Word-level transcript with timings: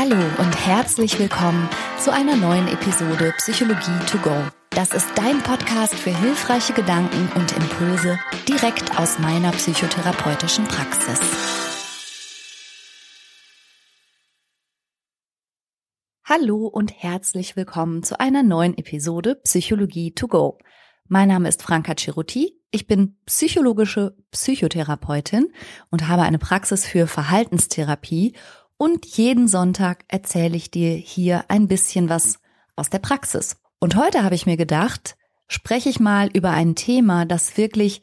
Hallo 0.00 0.14
und 0.38 0.64
herzlich 0.64 1.18
willkommen 1.18 1.68
zu 1.98 2.12
einer 2.12 2.36
neuen 2.36 2.68
Episode 2.68 3.34
Psychologie 3.38 3.98
to 4.08 4.18
go. 4.18 4.30
Das 4.70 4.94
ist 4.94 5.08
dein 5.16 5.42
Podcast 5.42 5.92
für 5.92 6.16
hilfreiche 6.16 6.72
Gedanken 6.72 7.28
und 7.34 7.50
Impulse 7.56 8.16
direkt 8.46 8.96
aus 8.96 9.18
meiner 9.18 9.50
psychotherapeutischen 9.50 10.66
Praxis. 10.66 11.18
Hallo 16.24 16.68
und 16.68 16.92
herzlich 17.02 17.56
willkommen 17.56 18.04
zu 18.04 18.20
einer 18.20 18.44
neuen 18.44 18.78
Episode 18.78 19.34
Psychologie 19.42 20.12
to 20.12 20.28
go. 20.28 20.58
Mein 21.08 21.26
Name 21.26 21.48
ist 21.48 21.64
Franka 21.64 21.96
Ceruti. 21.96 22.54
Ich 22.70 22.86
bin 22.86 23.16
psychologische 23.26 24.14
Psychotherapeutin 24.30 25.52
und 25.90 26.06
habe 26.06 26.22
eine 26.22 26.38
Praxis 26.38 26.86
für 26.86 27.08
Verhaltenstherapie 27.08 28.36
und 28.78 29.04
jeden 29.04 29.48
Sonntag 29.48 30.04
erzähle 30.08 30.56
ich 30.56 30.70
dir 30.70 30.92
hier 30.92 31.44
ein 31.48 31.68
bisschen 31.68 32.08
was 32.08 32.38
aus 32.76 32.88
der 32.88 33.00
Praxis. 33.00 33.56
Und 33.80 33.96
heute 33.96 34.22
habe 34.22 34.34
ich 34.34 34.46
mir 34.46 34.56
gedacht, 34.56 35.16
spreche 35.48 35.88
ich 35.88 36.00
mal 36.00 36.28
über 36.32 36.50
ein 36.50 36.74
Thema, 36.74 37.26
das 37.26 37.56
wirklich, 37.56 38.02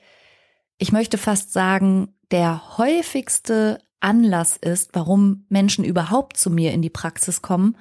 ich 0.77 0.91
möchte 0.91 1.17
fast 1.17 1.53
sagen, 1.53 2.13
der 2.31 2.77
häufigste 2.77 3.79
Anlass 4.01 4.57
ist, 4.57 4.91
warum 4.93 5.45
Menschen 5.49 5.85
überhaupt 5.85 6.37
zu 6.37 6.49
mir 6.49 6.73
in 6.73 6.81
die 6.81 6.89
Praxis 6.89 7.41
kommen, 7.41 7.77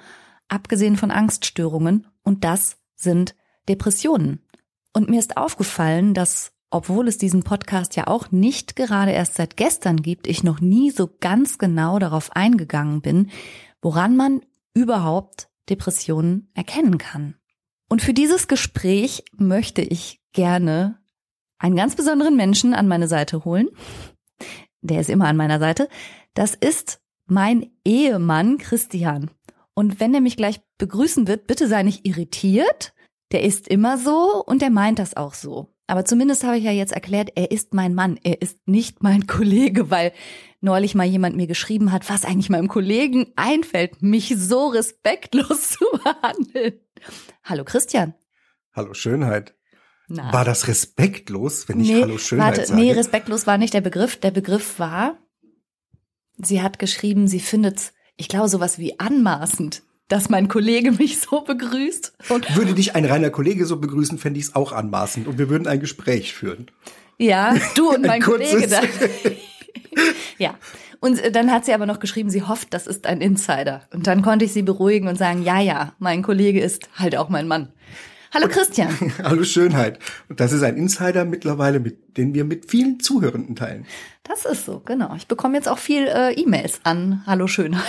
abgesehen 0.47 0.97
von 0.97 1.11
Angststörungen, 1.11 2.07
und 2.23 2.43
das 2.43 2.77
sind 2.95 3.35
Depressionen. 3.69 4.43
Und 4.93 5.09
mir 5.09 5.19
ist 5.19 5.37
aufgefallen, 5.37 6.13
dass 6.13 6.53
obwohl 6.69 7.07
es 7.07 7.17
diesen 7.17 7.43
Podcast 7.43 7.95
ja 7.95 8.07
auch 8.07 8.31
nicht 8.31 8.75
gerade 8.75 9.11
erst 9.11 9.35
seit 9.35 9.57
gestern 9.57 10.01
gibt, 10.01 10.27
ich 10.27 10.43
noch 10.43 10.59
nie 10.61 10.91
so 10.91 11.09
ganz 11.19 11.57
genau 11.57 11.99
darauf 11.99 12.35
eingegangen 12.35 13.01
bin, 13.01 13.29
woran 13.81 14.15
man 14.15 14.41
überhaupt 14.73 15.49
Depressionen 15.69 16.49
erkennen 16.53 16.97
kann. 16.97 17.35
Und 17.89 18.01
für 18.01 18.13
dieses 18.13 18.47
Gespräch 18.47 19.23
möchte 19.37 19.81
ich 19.81 20.21
gerne 20.33 20.99
einen 21.57 21.75
ganz 21.75 21.95
besonderen 21.95 22.35
Menschen 22.35 22.73
an 22.73 22.87
meine 22.87 23.07
Seite 23.07 23.45
holen. 23.45 23.69
Der 24.81 25.01
ist 25.01 25.09
immer 25.09 25.27
an 25.27 25.37
meiner 25.37 25.59
Seite. 25.59 25.87
Das 26.33 26.55
ist 26.55 26.99
mein 27.25 27.71
Ehemann 27.83 28.57
Christian. 28.57 29.31
Und 29.73 29.99
wenn 29.99 30.13
er 30.13 30.21
mich 30.21 30.37
gleich 30.37 30.61
begrüßen 30.77 31.27
wird, 31.27 31.47
bitte 31.47 31.67
sei 31.67 31.83
nicht 31.83 32.05
irritiert. 32.05 32.93
Der 33.31 33.43
ist 33.43 33.67
immer 33.67 33.97
so 33.97 34.43
und 34.45 34.61
der 34.61 34.69
meint 34.69 34.99
das 34.99 35.17
auch 35.17 35.33
so. 35.33 35.74
Aber 35.87 36.03
zumindest 36.05 36.43
habe 36.43 36.57
ich 36.57 36.63
ja 36.63 36.71
jetzt 36.71 36.93
erklärt, 36.93 37.31
er 37.35 37.51
ist 37.51 37.73
mein 37.73 37.93
Mann, 37.93 38.19
er 38.23 38.41
ist 38.41 38.67
nicht 38.67 39.03
mein 39.03 39.27
Kollege, 39.27 39.89
weil 39.89 40.11
neulich 40.61 40.95
mal 40.95 41.05
jemand 41.05 41.35
mir 41.35 41.47
geschrieben 41.47 41.91
hat, 41.91 42.09
was 42.09 42.25
eigentlich 42.25 42.49
meinem 42.49 42.67
Kollegen 42.67 43.27
einfällt, 43.35 44.01
mich 44.01 44.33
so 44.35 44.67
respektlos 44.67 45.69
zu 45.77 45.85
behandeln. 45.91 46.79
Hallo 47.43 47.63
Christian. 47.63 48.15
Hallo 48.73 48.93
Schönheit. 48.93 49.53
Na. 50.07 50.31
War 50.33 50.45
das 50.45 50.67
respektlos, 50.67 51.67
wenn 51.67 51.79
ich 51.79 51.89
nee, 51.89 52.01
Hallo 52.01 52.17
Schönheit 52.17 52.57
warte, 52.57 52.67
sage? 52.67 52.79
Nee, 52.79 52.91
respektlos 52.91 53.47
war 53.47 53.57
nicht 53.57 53.73
der 53.73 53.81
Begriff. 53.81 54.17
Der 54.19 54.31
Begriff 54.31 54.79
war, 54.79 55.17
sie 56.37 56.61
hat 56.61 56.77
geschrieben, 56.79 57.27
sie 57.27 57.39
findet, 57.39 57.93
ich 58.15 58.27
glaube, 58.27 58.49
sowas 58.49 58.77
wie 58.77 58.99
anmaßend 58.99 59.83
dass 60.07 60.29
mein 60.29 60.47
Kollege 60.47 60.91
mich 60.91 61.19
so 61.19 61.41
begrüßt. 61.41 62.13
Und 62.29 62.55
Würde 62.55 62.73
dich 62.73 62.95
ein 62.95 63.05
reiner 63.05 63.29
Kollege 63.29 63.65
so 63.65 63.77
begrüßen, 63.77 64.17
fände 64.17 64.39
ich 64.39 64.47
es 64.47 64.55
auch 64.55 64.71
anmaßend 64.71 65.27
und 65.27 65.37
wir 65.37 65.49
würden 65.49 65.67
ein 65.67 65.79
Gespräch 65.79 66.33
führen. 66.33 66.67
Ja, 67.17 67.55
du 67.75 67.89
und 67.93 68.01
mein 68.05 68.21
Kollege 68.21 68.67
da. 68.67 68.81
ja. 70.37 70.55
Und 71.01 71.21
dann 71.35 71.51
hat 71.51 71.65
sie 71.65 71.73
aber 71.73 71.85
noch 71.85 71.99
geschrieben, 71.99 72.29
sie 72.29 72.41
hofft, 72.41 72.73
das 72.73 72.87
ist 72.87 73.05
ein 73.05 73.21
Insider. 73.21 73.83
Und 73.93 74.07
dann 74.07 74.21
konnte 74.21 74.45
ich 74.45 74.53
sie 74.53 74.63
beruhigen 74.63 75.07
und 75.07 75.17
sagen, 75.17 75.43
ja, 75.43 75.59
ja, 75.59 75.93
mein 75.99 76.23
Kollege 76.23 76.59
ist 76.59 76.89
halt 76.95 77.15
auch 77.15 77.29
mein 77.29 77.47
Mann. 77.47 77.69
Hallo 78.33 78.47
Christian. 78.47 78.89
Hallo 79.23 79.43
Schönheit. 79.43 79.99
Und 80.29 80.39
das 80.39 80.51
ist 80.51 80.63
ein 80.63 80.77
Insider 80.77 81.23
mittlerweile, 81.23 81.79
mit, 81.79 82.17
den 82.17 82.33
wir 82.33 82.43
mit 82.43 82.69
vielen 82.69 82.99
Zuhörenden 82.99 83.55
teilen. 83.55 83.85
Das 84.23 84.45
ist 84.45 84.65
so, 84.65 84.81
genau. 84.83 85.13
Ich 85.15 85.27
bekomme 85.27 85.55
jetzt 85.55 85.69
auch 85.69 85.77
viel 85.77 86.07
äh, 86.07 86.33
E-Mails 86.33 86.81
an 86.83 87.23
Hallo 87.27 87.47
Schönheit. 87.47 87.83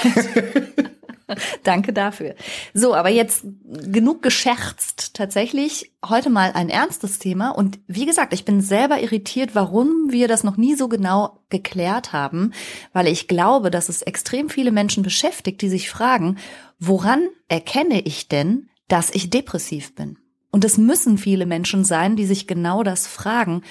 Danke 1.64 1.92
dafür. 1.92 2.34
So, 2.72 2.94
aber 2.94 3.09
jetzt 3.09 3.44
genug 3.64 4.22
gescherzt. 4.22 5.14
Tatsächlich 5.14 5.92
heute 6.04 6.31
mal 6.31 6.53
ein 6.53 6.69
ernstes 6.69 7.19
Thema. 7.19 7.50
Und 7.50 7.78
wie 7.87 8.06
gesagt, 8.06 8.32
ich 8.32 8.44
bin 8.44 8.60
selber 8.60 9.00
irritiert, 9.00 9.54
warum 9.54 10.10
wir 10.10 10.28
das 10.28 10.44
noch 10.44 10.56
nie 10.56 10.75
so 10.75 10.88
genau 10.88 11.41
geklärt 11.48 12.12
haben, 12.12 12.53
weil 12.92 13.09
ich 13.09 13.28
glaube, 13.28 13.70
dass 13.70 13.88
es 13.88 14.03
extrem 14.03 14.48
viele 14.48 14.72
Menschen 14.72 15.03
beschäftigt, 15.03 15.60
die 15.62 15.69
sich 15.69 15.91
fragen, 15.91 16.38
woran 16.78 17.26
erkenne 17.48 18.00
ich 18.00 18.28
denn, 18.28 18.69
dass 18.88 19.10
ich 19.10 19.31
depressiv 19.31 19.94
bin? 19.94 20.19
Und 20.53 20.64
es 20.64 20.78
müssen 20.78 21.19
viele 21.19 21.44
Menschen 21.44 21.84
sein, 21.84 22.16
die 22.16 22.26
sich 22.26 22.47
genau 22.47 22.82
das 22.82 23.06
fragen, 23.06 23.62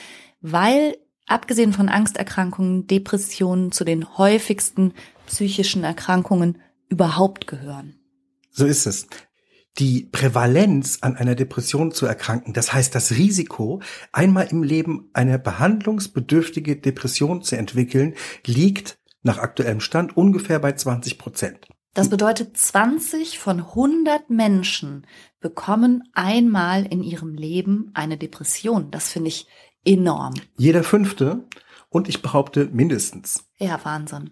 weil 0.42 0.98
abgesehen 1.26 1.74
von 1.74 1.90
Angsterkrankungen, 1.90 2.86
Depressionen 2.86 3.72
zu 3.72 3.84
den 3.84 4.18
häufigsten 4.18 4.94
psychischen 5.26 5.84
Erkrankungen 5.84 6.60
überhaupt 6.90 7.48
gehören. 7.48 8.00
So 8.52 8.66
ist 8.66 8.86
es. 8.86 9.08
Die 9.78 10.08
Prävalenz 10.10 11.00
an 11.02 11.18
einer 11.18 11.36
Depression 11.36 11.92
zu 11.92 12.06
erkranken, 12.06 12.54
das 12.54 12.72
heißt 12.72 12.96
das 12.96 13.12
Risiko, 13.12 13.82
einmal 14.14 14.48
im 14.48 14.64
Leben 14.64 15.10
eine 15.14 15.38
behandlungsbedürftige 15.38 16.78
Depression 16.78 17.42
zu 17.42 17.58
entwickeln, 17.58 18.16
liegt 18.46 18.98
nach 19.22 19.40
aktuellem 19.40 19.82
Stand 19.82 20.16
ungefähr 20.16 20.60
bei 20.60 20.72
20 20.72 21.18
Prozent. 21.18 21.68
Das 21.94 22.10
bedeutet, 22.10 22.58
20 22.58 23.40
von 23.40 23.60
100 23.60 24.30
Menschen 24.30 25.08
bekommen 25.40 26.04
einmal 26.14 26.86
in 26.86 27.02
ihrem 27.04 27.36
Leben 27.36 27.92
eine 27.94 28.18
Depression. 28.18 28.92
Das 28.92 29.10
finde 29.10 29.30
ich 29.30 29.48
enorm. 29.86 30.34
Jeder 30.58 30.84
fünfte 30.84 31.46
und 31.90 32.10
ich 32.10 32.22
behaupte 32.22 32.70
mindestens. 32.72 33.46
Ja, 33.58 33.80
Wahnsinn. 33.84 34.32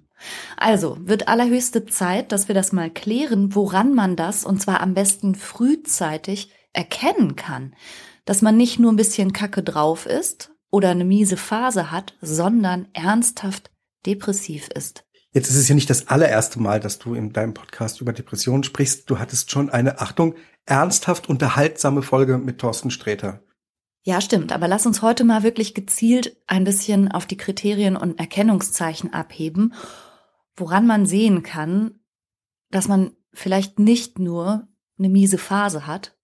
Also 0.57 0.97
wird 0.99 1.27
allerhöchste 1.27 1.85
Zeit, 1.85 2.31
dass 2.31 2.47
wir 2.47 2.55
das 2.55 2.71
mal 2.71 2.89
klären, 2.89 3.55
woran 3.55 3.93
man 3.93 4.15
das, 4.15 4.45
und 4.45 4.61
zwar 4.61 4.81
am 4.81 4.93
besten 4.93 5.35
frühzeitig, 5.35 6.51
erkennen 6.73 7.35
kann. 7.35 7.75
Dass 8.25 8.41
man 8.41 8.57
nicht 8.57 8.79
nur 8.79 8.91
ein 8.91 8.97
bisschen 8.97 9.33
Kacke 9.33 9.63
drauf 9.63 10.05
ist 10.05 10.51
oder 10.71 10.89
eine 10.89 11.05
miese 11.05 11.37
Phase 11.37 11.91
hat, 11.91 12.15
sondern 12.21 12.87
ernsthaft 12.93 13.71
depressiv 14.05 14.69
ist. 14.73 15.05
Jetzt 15.33 15.49
ist 15.49 15.55
es 15.55 15.67
ja 15.67 15.75
nicht 15.75 15.89
das 15.89 16.07
allererste 16.09 16.59
Mal, 16.59 16.79
dass 16.79 16.99
du 16.99 17.15
in 17.15 17.33
deinem 17.33 17.53
Podcast 17.55 18.01
über 18.01 18.13
Depressionen 18.13 18.63
sprichst. 18.63 19.09
Du 19.09 19.17
hattest 19.17 19.51
schon 19.51 19.71
eine, 19.71 19.99
Achtung, 19.99 20.35
ernsthaft 20.65 21.27
unterhaltsame 21.27 22.03
Folge 22.03 22.37
mit 22.37 22.59
Thorsten 22.59 22.91
Sträter. 22.91 23.41
Ja, 24.03 24.21
stimmt. 24.21 24.51
Aber 24.51 24.67
lass 24.67 24.85
uns 24.85 25.01
heute 25.01 25.23
mal 25.23 25.43
wirklich 25.43 25.73
gezielt 25.73 26.35
ein 26.45 26.65
bisschen 26.65 27.11
auf 27.11 27.25
die 27.25 27.37
Kriterien 27.37 27.95
und 27.95 28.19
Erkennungszeichen 28.19 29.13
abheben 29.13 29.73
woran 30.55 30.87
man 30.87 31.05
sehen 31.05 31.43
kann, 31.43 31.99
dass 32.71 32.87
man 32.87 33.11
vielleicht 33.33 33.79
nicht 33.79 34.19
nur 34.19 34.67
eine 34.97 35.09
miese 35.09 35.37
Phase 35.37 35.87
hat, 35.87 36.15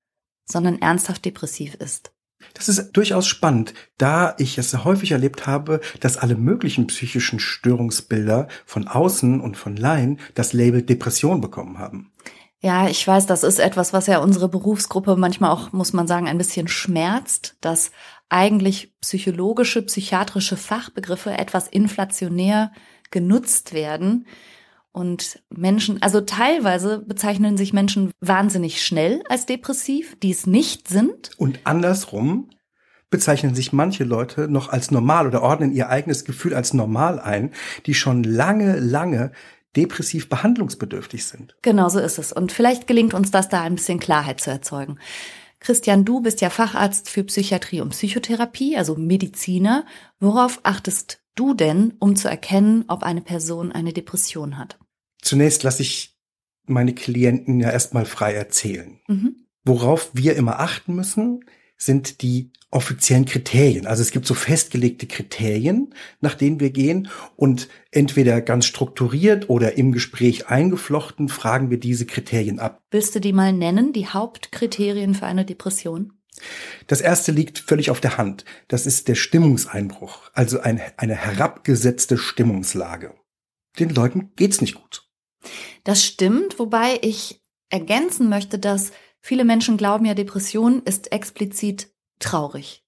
sondern 0.46 0.80
ernsthaft 0.80 1.26
depressiv 1.26 1.76
ist. 1.76 2.14
Das 2.54 2.70
ist 2.70 2.92
durchaus 2.94 3.28
spannend, 3.28 3.74
da 3.98 4.36
ich 4.38 4.58
es 4.58 4.86
häufig 4.86 5.12
erlebt 5.12 5.46
habe, 5.46 5.82
dass 6.00 6.18
alle 6.18 6.36
möglichen 6.36 6.88
psychischen 6.88 7.40
Störungsbilder 7.40 8.48
von 8.66 8.88
außen 8.88 9.42
und 9.42 9.58
von 9.58 9.76
Laien 9.76 10.20
das 10.36 10.54
Label 10.54 10.82
Depression 10.82 11.42
bekommen 11.42 11.80
haben. 11.80 12.14
Ja, 12.62 12.90
ich 12.90 13.06
weiß, 13.06 13.26
das 13.26 13.44
ist 13.44 13.60
etwas, 13.60 13.94
was 13.94 14.08
ja 14.08 14.20
unsere 14.20 14.50
Berufsgruppe 14.50 15.16
manchmal 15.16 15.52
auch, 15.52 15.72
muss 15.72 15.94
man 15.94 16.08
sagen, 16.08 16.28
ein 16.28 16.38
bisschen 16.38 16.68
schmerzt, 16.68 17.56
dass 17.62 17.92
eigentlich 18.28 18.94
psychologische, 19.00 19.82
psychiatrische 19.82 20.58
Fachbegriffe 20.58 21.32
etwas 21.32 21.68
inflationär 21.68 22.72
genutzt 23.12 23.74
werden. 23.74 24.26
Und 24.92 25.42
Menschen, 25.50 26.02
also 26.02 26.22
teilweise 26.22 27.00
bezeichnen 27.00 27.58
sich 27.58 27.74
Menschen 27.74 28.12
wahnsinnig 28.22 28.84
schnell 28.84 29.22
als 29.30 29.46
depressiv, 29.46 30.18
die 30.20 30.32
es 30.32 30.48
nicht 30.48 30.88
sind. 30.88 31.32
Und 31.38 31.60
andersrum 31.64 32.50
bezeichnen 33.10 33.56
sich 33.56 33.74
manche 33.74 34.04
Leute 34.04 34.48
noch 34.48 34.70
als 34.70 34.92
normal 34.92 35.28
oder 35.28 35.42
ordnen 35.42 35.72
ihr 35.72 35.90
eigenes 35.90 36.26
Gefühl 36.26 36.54
als 36.54 36.74
normal 36.74 37.20
ein, 37.20 37.52
die 37.86 37.94
schon 37.94 38.24
lange, 38.24 38.80
lange 38.80 39.32
depressiv 39.76 40.30
behandlungsbedürftig 40.30 41.26
sind. 41.26 41.56
Genau 41.62 41.90
so 41.90 42.00
ist 42.00 42.18
es. 42.18 42.34
Und 42.34 42.52
vielleicht 42.52 42.88
gelingt 42.88 43.14
uns 43.14 43.32
das 43.32 43.50
da 43.50 43.62
ein 43.62 43.76
bisschen 43.76 44.00
Klarheit 44.00 44.42
zu 44.42 44.50
erzeugen. 44.50 44.98
Christian, 45.60 46.06
du 46.06 46.22
bist 46.22 46.42
ja 46.42 46.50
Facharzt 46.50 47.10
für 47.10 47.24
Psychiatrie 47.24 47.82
und 47.82 47.90
Psychotherapie, 47.90 48.78
also 48.78 48.96
Mediziner. 48.96 49.86
Worauf 50.20 50.60
achtest 50.64 51.22
du 51.40 51.54
denn, 51.54 51.94
um 52.00 52.16
zu 52.16 52.28
erkennen, 52.28 52.86
ob 52.88 53.04
eine 53.04 53.22
Person 53.22 53.72
eine 53.72 53.94
Depression 53.94 54.58
hat? 54.58 54.78
Zunächst 55.22 55.64
lasse 55.64 55.82
ich 55.82 56.18
meine 56.66 56.94
Klienten 56.94 57.60
ja 57.60 57.72
erstmal 57.72 58.06
frei 58.06 58.34
erzählen. 58.34 59.00
Mhm. 59.08 59.36
Worauf 59.64 60.12
wir 60.14 60.36
immer 60.36 60.60
achten 60.60 60.96
müssen, 60.96 61.46
sind 61.78 62.22
die 62.22 62.52
offiziellen 62.72 63.26
Kriterien. 63.26 63.88
Also 63.88 64.02
es 64.02 64.12
gibt 64.12 64.28
so 64.28 64.36
festgelegte 64.36 65.08
Kriterien, 65.08 65.94
nach 66.22 66.36
denen 66.36 66.60
wir 66.60 66.70
gehen 66.70 67.10
und 67.36 67.68
entweder 67.90 68.42
ganz 68.42 68.66
strukturiert 68.66 69.50
oder 69.50 69.78
im 69.78 69.92
Gespräch 69.92 70.48
eingeflochten 70.48 71.30
fragen 71.30 71.72
wir 71.72 71.80
diese 71.80 72.06
Kriterien 72.06 72.60
ab. 72.60 72.82
Willst 72.92 73.16
du 73.16 73.20
die 73.20 73.34
mal 73.34 73.54
nennen, 73.54 73.92
die 73.92 74.08
Hauptkriterien 74.08 75.16
für 75.16 75.26
eine 75.26 75.46
Depression? 75.46 76.14
Das 76.88 77.02
erste 77.02 77.32
liegt 77.32 77.60
völlig 77.60 77.92
auf 77.92 78.02
der 78.02 78.18
Hand. 78.18 78.46
Das 78.68 78.86
ist 78.86 79.08
der 79.08 79.16
Stimmungseinbruch, 79.16 80.30
also 80.34 80.60
ein, 80.60 80.82
eine 80.98 81.16
herabgesetzte 81.16 82.18
Stimmungslage. 82.18 83.14
Den 83.78 83.90
Leuten 83.90 84.32
geht's 84.36 84.62
nicht 84.62 84.76
gut. 84.76 85.08
Das 85.84 86.04
stimmt, 86.04 86.60
wobei 86.60 87.00
ich 87.02 87.42
ergänzen 87.70 88.30
möchte, 88.30 88.60
dass 88.60 88.92
viele 89.22 89.46
Menschen 89.46 89.78
glauben 89.78 90.06
ja, 90.06 90.14
Depression 90.14 90.82
ist 90.84 91.12
explizit 91.12 91.90
traurig. 92.20 92.84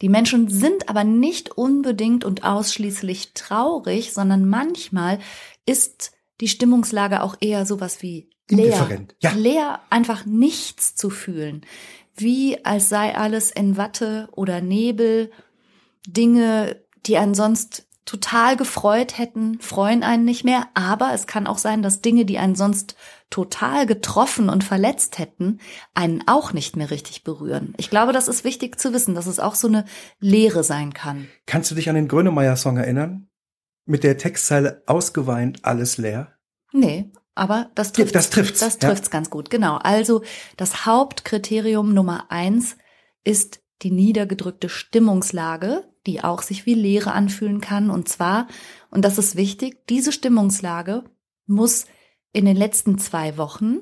Die 0.00 0.08
Menschen 0.08 0.48
sind 0.48 0.88
aber 0.88 1.04
nicht 1.04 1.56
unbedingt 1.56 2.24
und 2.24 2.44
ausschließlich 2.44 3.34
traurig, 3.34 4.12
sondern 4.12 4.48
manchmal 4.48 5.18
ist 5.66 6.12
die 6.40 6.48
Stimmungslage 6.48 7.22
auch 7.22 7.36
eher 7.40 7.66
sowas 7.66 8.02
wie 8.02 8.30
leer. 8.48 9.06
Ja. 9.20 9.32
Leer, 9.32 9.80
einfach 9.90 10.24
nichts 10.24 10.94
zu 10.94 11.10
fühlen. 11.10 11.62
Wie 12.14 12.64
als 12.64 12.88
sei 12.88 13.16
alles 13.16 13.50
in 13.50 13.76
Watte 13.76 14.28
oder 14.32 14.60
Nebel. 14.60 15.30
Dinge, 16.06 16.80
die 17.06 17.18
einen 17.18 17.34
sonst 17.34 17.86
total 18.06 18.56
gefreut 18.56 19.18
hätten, 19.18 19.60
freuen 19.60 20.02
einen 20.04 20.24
nicht 20.24 20.44
mehr. 20.44 20.68
Aber 20.74 21.12
es 21.12 21.26
kann 21.26 21.46
auch 21.46 21.58
sein, 21.58 21.82
dass 21.82 22.00
Dinge, 22.00 22.24
die 22.24 22.38
einen 22.38 22.54
sonst 22.54 22.96
total 23.28 23.86
getroffen 23.86 24.48
und 24.48 24.62
verletzt 24.62 25.18
hätten, 25.18 25.58
einen 25.94 26.22
auch 26.28 26.52
nicht 26.52 26.76
mehr 26.76 26.90
richtig 26.90 27.24
berühren. 27.24 27.74
Ich 27.76 27.90
glaube, 27.90 28.12
das 28.12 28.28
ist 28.28 28.44
wichtig 28.44 28.78
zu 28.78 28.92
wissen, 28.92 29.16
dass 29.16 29.26
es 29.26 29.40
auch 29.40 29.56
so 29.56 29.66
eine 29.66 29.84
Leere 30.20 30.62
sein 30.62 30.94
kann. 30.94 31.26
Kannst 31.46 31.72
du 31.72 31.74
dich 31.74 31.88
an 31.88 31.96
den 31.96 32.08
Grönemeyer-Song 32.08 32.76
erinnern? 32.76 33.28
Mit 33.84 34.04
der 34.04 34.16
Textzeile 34.16 34.82
ausgeweint, 34.86 35.64
alles 35.64 35.98
leer? 35.98 36.32
Nee, 36.72 37.10
aber 37.36 37.70
das 37.74 37.92
trifft 37.92 38.14
das 38.14 38.30
trifft's. 38.30 38.60
Das 38.60 38.78
trifft's 38.78 39.08
ja. 39.08 39.12
ganz 39.12 39.30
gut, 39.30 39.50
genau. 39.50 39.76
Also 39.76 40.22
das 40.56 40.86
Hauptkriterium 40.86 41.94
Nummer 41.94 42.30
eins 42.30 42.76
ist 43.24 43.60
die 43.82 43.90
niedergedrückte 43.90 44.68
Stimmungslage, 44.68 45.84
die 46.06 46.24
auch 46.24 46.42
sich 46.42 46.64
wie 46.64 46.74
Leere 46.74 47.12
anfühlen 47.12 47.60
kann. 47.60 47.90
Und 47.90 48.08
zwar, 48.08 48.48
und 48.90 49.04
das 49.04 49.18
ist 49.18 49.36
wichtig, 49.36 49.86
diese 49.88 50.12
Stimmungslage 50.12 51.04
muss 51.46 51.86
in 52.32 52.46
den 52.46 52.56
letzten 52.56 52.98
zwei 52.98 53.36
Wochen 53.36 53.80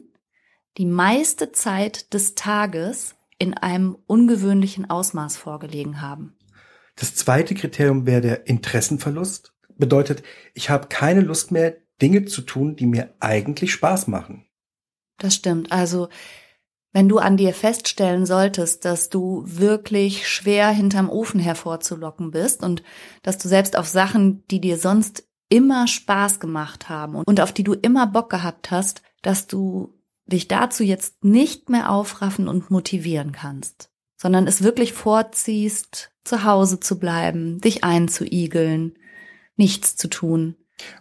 die 0.76 0.86
meiste 0.86 1.52
Zeit 1.52 2.12
des 2.12 2.34
Tages 2.34 3.14
in 3.38 3.54
einem 3.54 3.96
ungewöhnlichen 4.06 4.90
Ausmaß 4.90 5.36
vorgelegen 5.36 6.00
haben. 6.00 6.36
Das 6.96 7.14
zweite 7.14 7.54
Kriterium 7.54 8.06
wäre 8.06 8.20
der 8.20 8.46
Interessenverlust. 8.46 9.52
Bedeutet, 9.76 10.22
ich 10.54 10.70
habe 10.70 10.88
keine 10.88 11.20
Lust 11.20 11.50
mehr, 11.50 11.76
Dinge 12.00 12.24
zu 12.24 12.42
tun, 12.42 12.76
die 12.76 12.86
mir 12.86 13.14
eigentlich 13.20 13.72
Spaß 13.72 14.08
machen. 14.08 14.46
Das 15.18 15.34
stimmt. 15.34 15.72
Also 15.72 16.08
wenn 16.92 17.08
du 17.08 17.18
an 17.18 17.36
dir 17.36 17.52
feststellen 17.52 18.24
solltest, 18.24 18.84
dass 18.84 19.08
du 19.08 19.42
wirklich 19.46 20.28
schwer 20.28 20.68
hinterm 20.68 21.10
Ofen 21.10 21.40
hervorzulocken 21.40 22.30
bist 22.30 22.62
und 22.62 22.84
dass 23.22 23.36
du 23.36 23.48
selbst 23.48 23.76
auf 23.76 23.88
Sachen, 23.88 24.46
die 24.46 24.60
dir 24.60 24.78
sonst 24.78 25.24
immer 25.48 25.88
Spaß 25.88 26.40
gemacht 26.40 26.88
haben 26.88 27.16
und 27.16 27.40
auf 27.40 27.52
die 27.52 27.64
du 27.64 27.74
immer 27.74 28.06
Bock 28.06 28.30
gehabt 28.30 28.70
hast, 28.70 29.02
dass 29.22 29.48
du 29.48 29.98
dich 30.26 30.48
dazu 30.48 30.84
jetzt 30.84 31.24
nicht 31.24 31.68
mehr 31.68 31.90
aufraffen 31.90 32.48
und 32.48 32.70
motivieren 32.70 33.32
kannst, 33.32 33.90
sondern 34.16 34.46
es 34.46 34.62
wirklich 34.62 34.92
vorziehst, 34.92 36.12
zu 36.22 36.44
Hause 36.44 36.80
zu 36.80 36.98
bleiben, 36.98 37.60
dich 37.60 37.84
einzuigeln, 37.84 38.96
nichts 39.56 39.96
zu 39.96 40.08
tun. 40.08 40.56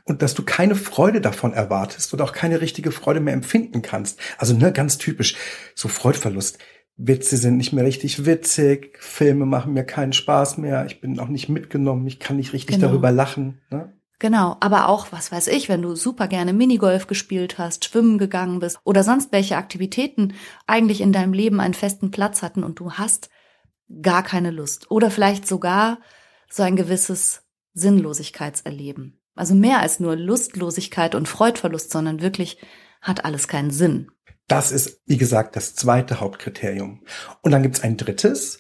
Und 0.06 0.22
dass 0.22 0.34
du 0.34 0.44
keine 0.44 0.76
Freude 0.76 1.22
davon 1.22 1.54
erwartest 1.54 2.14
und 2.14 2.22
auch 2.22 2.32
keine 2.32 2.62
richtige 2.62 2.92
Freude 2.92 3.20
mehr 3.20 3.34
empfinden 3.34 3.82
kannst. 3.82 4.20
Also 4.38 4.56
ne, 4.56 4.72
ganz 4.72 4.98
typisch, 4.98 5.36
so 5.76 5.88
Freudverlust. 5.88 6.60
Witze 6.96 7.38
sind 7.38 7.58
nicht 7.58 7.74
mehr 7.74 7.86
richtig 7.86 8.26
witzig, 8.26 8.98
Filme 9.00 9.46
machen 9.46 9.74
mir 9.74 9.84
keinen 9.84 10.14
Spaß 10.14 10.60
mehr, 10.60 10.86
ich 10.86 11.02
bin 11.02 11.20
auch 11.20 11.28
nicht 11.28 11.50
mitgenommen, 11.50 12.06
ich 12.06 12.20
kann 12.20 12.38
nicht 12.38 12.54
richtig 12.54 12.76
genau. 12.76 12.90
darüber 12.90 13.12
lachen. 13.12 13.62
Ne? 13.72 13.92
Genau, 14.20 14.58
aber 14.60 14.88
auch, 14.88 15.08
was 15.12 15.32
weiß 15.32 15.48
ich, 15.48 15.70
wenn 15.70 15.82
du 15.82 15.96
super 15.96 16.28
gerne 16.28 16.54
Minigolf 16.54 17.08
gespielt 17.08 17.58
hast, 17.58 17.86
schwimmen 17.86 18.18
gegangen 18.20 18.60
bist 18.60 18.80
oder 18.84 19.04
sonst 19.04 19.32
welche 19.32 19.58
Aktivitäten 19.58 20.34
eigentlich 20.68 21.02
in 21.02 21.12
deinem 21.12 21.34
Leben 21.34 21.60
einen 21.60 21.74
festen 21.74 22.12
Platz 22.12 22.42
hatten 22.42 22.64
und 22.64 22.80
du 22.80 22.94
hast 22.94 23.30
gar 24.02 24.24
keine 24.24 24.52
Lust 24.52 24.90
oder 24.92 25.12
vielleicht 25.12 25.48
sogar 25.48 26.00
so 26.50 26.64
ein 26.64 26.76
gewisses 26.76 27.42
Sinnlosigkeitserleben. 27.74 29.20
Also 29.36 29.56
mehr 29.56 29.80
als 29.80 30.00
nur 30.00 30.16
Lustlosigkeit 30.16 31.16
und 31.16 31.28
Freudverlust, 31.28 31.92
sondern 31.92 32.22
wirklich 32.22 32.58
hat 33.02 33.26
alles 33.26 33.48
keinen 33.48 33.72
Sinn. 33.72 34.12
Das 34.48 34.72
ist, 34.72 35.02
wie 35.06 35.18
gesagt, 35.18 35.56
das 35.56 35.76
zweite 35.76 36.20
Hauptkriterium. 36.20 37.04
Und 37.42 37.52
dann 37.52 37.64
gibt's 37.64 37.82
ein 37.82 37.98
drittes, 37.98 38.60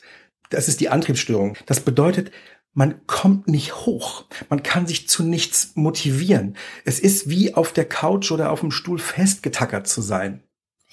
das 0.50 0.68
ist 0.68 0.80
die 0.80 0.90
Antriebsstörung. 0.90 1.58
Das 1.66 1.80
bedeutet, 1.80 2.31
man 2.74 3.06
kommt 3.06 3.48
nicht 3.48 3.86
hoch. 3.86 4.25
Man 4.50 4.64
kann 4.64 4.88
sich 4.88 5.08
zu 5.08 5.24
nichts 5.24 5.74
motivieren. 5.75 6.58
Es 6.86 7.00
ist 7.00 7.30
wie 7.30 7.54
auf 7.54 7.72
der 7.74 7.86
Couch 7.86 8.31
oder 8.31 8.52
auf 8.52 8.62
dem 8.62 8.72
Stuhl 8.72 9.00
festgetackert 9.00 9.88
zu 9.88 10.02
sein. 10.02 10.44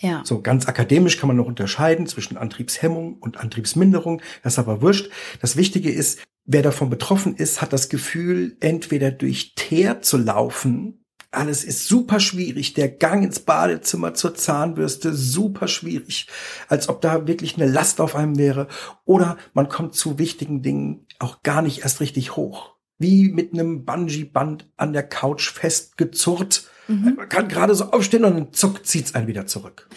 Ja. 0.00 0.22
So 0.24 0.40
ganz 0.40 0.66
akademisch 0.66 1.18
kann 1.18 1.28
man 1.28 1.36
noch 1.36 1.46
unterscheiden 1.46 2.06
zwischen 2.06 2.36
Antriebshemmung 2.36 3.18
und 3.18 3.36
Antriebsminderung. 3.36 4.22
Das 4.42 4.54
ist 4.54 4.58
aber 4.58 4.80
wurscht. 4.80 5.10
Das 5.40 5.56
Wichtige 5.56 5.90
ist, 5.90 6.20
wer 6.46 6.62
davon 6.62 6.88
betroffen 6.88 7.36
ist, 7.36 7.60
hat 7.60 7.72
das 7.72 7.90
Gefühl, 7.90 8.56
entweder 8.60 9.10
durch 9.10 9.54
Teer 9.54 10.00
zu 10.00 10.16
laufen. 10.16 11.04
Alles 11.32 11.64
ist 11.64 11.86
super 11.86 12.18
schwierig. 12.18 12.72
Der 12.72 12.88
Gang 12.88 13.22
ins 13.22 13.40
Badezimmer 13.40 14.14
zur 14.14 14.34
Zahnbürste, 14.34 15.14
super 15.14 15.68
schwierig. 15.68 16.26
Als 16.68 16.88
ob 16.88 17.02
da 17.02 17.28
wirklich 17.28 17.56
eine 17.56 17.70
Last 17.70 18.00
auf 18.00 18.16
einem 18.16 18.36
wäre. 18.38 18.68
Oder 19.04 19.36
man 19.52 19.68
kommt 19.68 19.94
zu 19.94 20.18
wichtigen 20.18 20.62
Dingen 20.62 21.06
auch 21.18 21.42
gar 21.42 21.62
nicht 21.62 21.82
erst 21.82 22.00
richtig 22.00 22.36
hoch. 22.36 22.74
Wie 22.98 23.28
mit 23.28 23.52
einem 23.52 23.84
Bungee-Band 23.84 24.70
an 24.76 24.92
der 24.92 25.04
Couch 25.04 25.50
festgezurrt 25.50 26.68
Mhm. 26.90 27.14
Man 27.16 27.28
kann 27.28 27.48
gerade 27.48 27.74
so 27.74 27.90
aufstehen 27.90 28.24
und 28.24 28.36
dann 28.36 28.52
zuckt 28.52 28.86
zieht's 28.86 29.14
einen 29.14 29.26
wieder 29.26 29.46
zurück. 29.46 29.88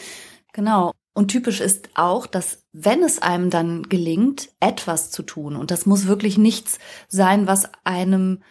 Genau. 0.54 0.94
Und 1.14 1.28
typisch 1.28 1.60
ist 1.60 1.90
auch, 1.96 2.26
dass 2.26 2.64
wenn 2.72 3.04
es 3.04 3.20
einem 3.20 3.50
dann 3.50 3.84
gelingt, 3.84 4.50
etwas 4.60 5.12
zu 5.12 5.24
tun, 5.24 5.56
und 5.56 5.72
das 5.72 5.86
muss 5.86 6.08
wirklich 6.08 6.38
nichts 6.38 6.80
sein, 7.08 7.48
was 7.48 7.70
einem 7.84 8.42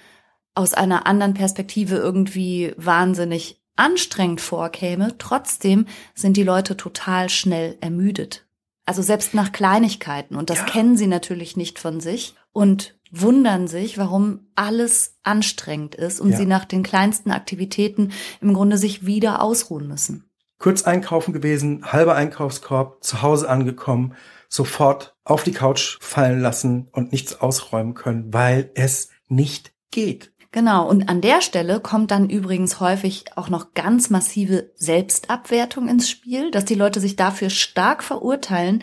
aus 0.55 0.75
einer 0.75 1.07
anderen 1.07 1.35
Perspektive 1.35 1.97
irgendwie 1.97 2.75
wahnsinnig 2.77 3.61
anstrengend 3.77 4.41
vorkäme, 4.41 5.17
trotzdem 5.19 5.87
sind 6.15 6.37
die 6.37 6.45
Leute 6.45 6.77
total 6.77 7.31
schnell 7.31 7.77
ermüdet. 7.81 8.47
Also 8.85 9.03
selbst 9.03 9.35
nach 9.35 9.53
Kleinigkeiten. 9.53 10.37
Und 10.37 10.51
das 10.51 10.59
ja. 10.59 10.65
kennen 10.67 10.97
sie 10.97 11.07
natürlich 11.07 11.57
nicht 11.57 11.79
von 11.79 12.01
sich. 12.01 12.35
Und 12.53 12.95
wundern 13.13 13.69
sich, 13.69 13.99
warum 13.99 14.49
alles 14.57 15.19
anstrengend 15.23 15.95
ist 15.95 16.21
und 16.21 16.31
ja. 16.31 16.39
sie 16.39 16.47
nach 16.47 16.65
den 16.65 16.83
kleinsten 16.83 17.31
Aktivitäten 17.31 18.11
im 18.41 18.55
Grunde 18.55 18.79
sich 18.79 19.07
wieder 19.07 19.43
ausruhen 19.43 19.87
müssen. 19.87 20.25
Kurz 20.59 20.83
einkaufen 20.83 21.33
gewesen, 21.33 21.93
halber 21.93 22.15
Einkaufskorb, 22.15 23.05
zu 23.05 23.21
Hause 23.23 23.49
angekommen, 23.49 24.15
sofort 24.49 25.15
auf 25.25 25.43
die 25.43 25.53
Couch 25.53 25.99
fallen 26.01 26.41
lassen 26.41 26.89
und 26.93 27.13
nichts 27.13 27.41
ausräumen 27.41 27.95
können, 27.95 28.33
weil 28.33 28.71
es 28.75 29.11
nicht 29.29 29.73
geht. 29.91 30.33
Genau, 30.53 30.87
und 30.87 31.09
an 31.09 31.23
der 31.23 31.41
Stelle 31.41 31.81
kommt 31.81 32.11
dann 32.11 32.29
übrigens 32.29 32.79
häufig 32.79 33.25
auch 33.37 33.49
noch 33.49 33.73
ganz 33.73 34.11
massive 34.11 34.71
Selbstabwertung 34.75 35.89
ins 35.89 36.11
Spiel, 36.11 36.51
dass 36.51 36.67
die 36.67 36.75
Leute 36.75 37.01
sich 37.01 37.17
dafür 37.17 37.49
stark 37.49 38.05
verurteilen 38.05 38.83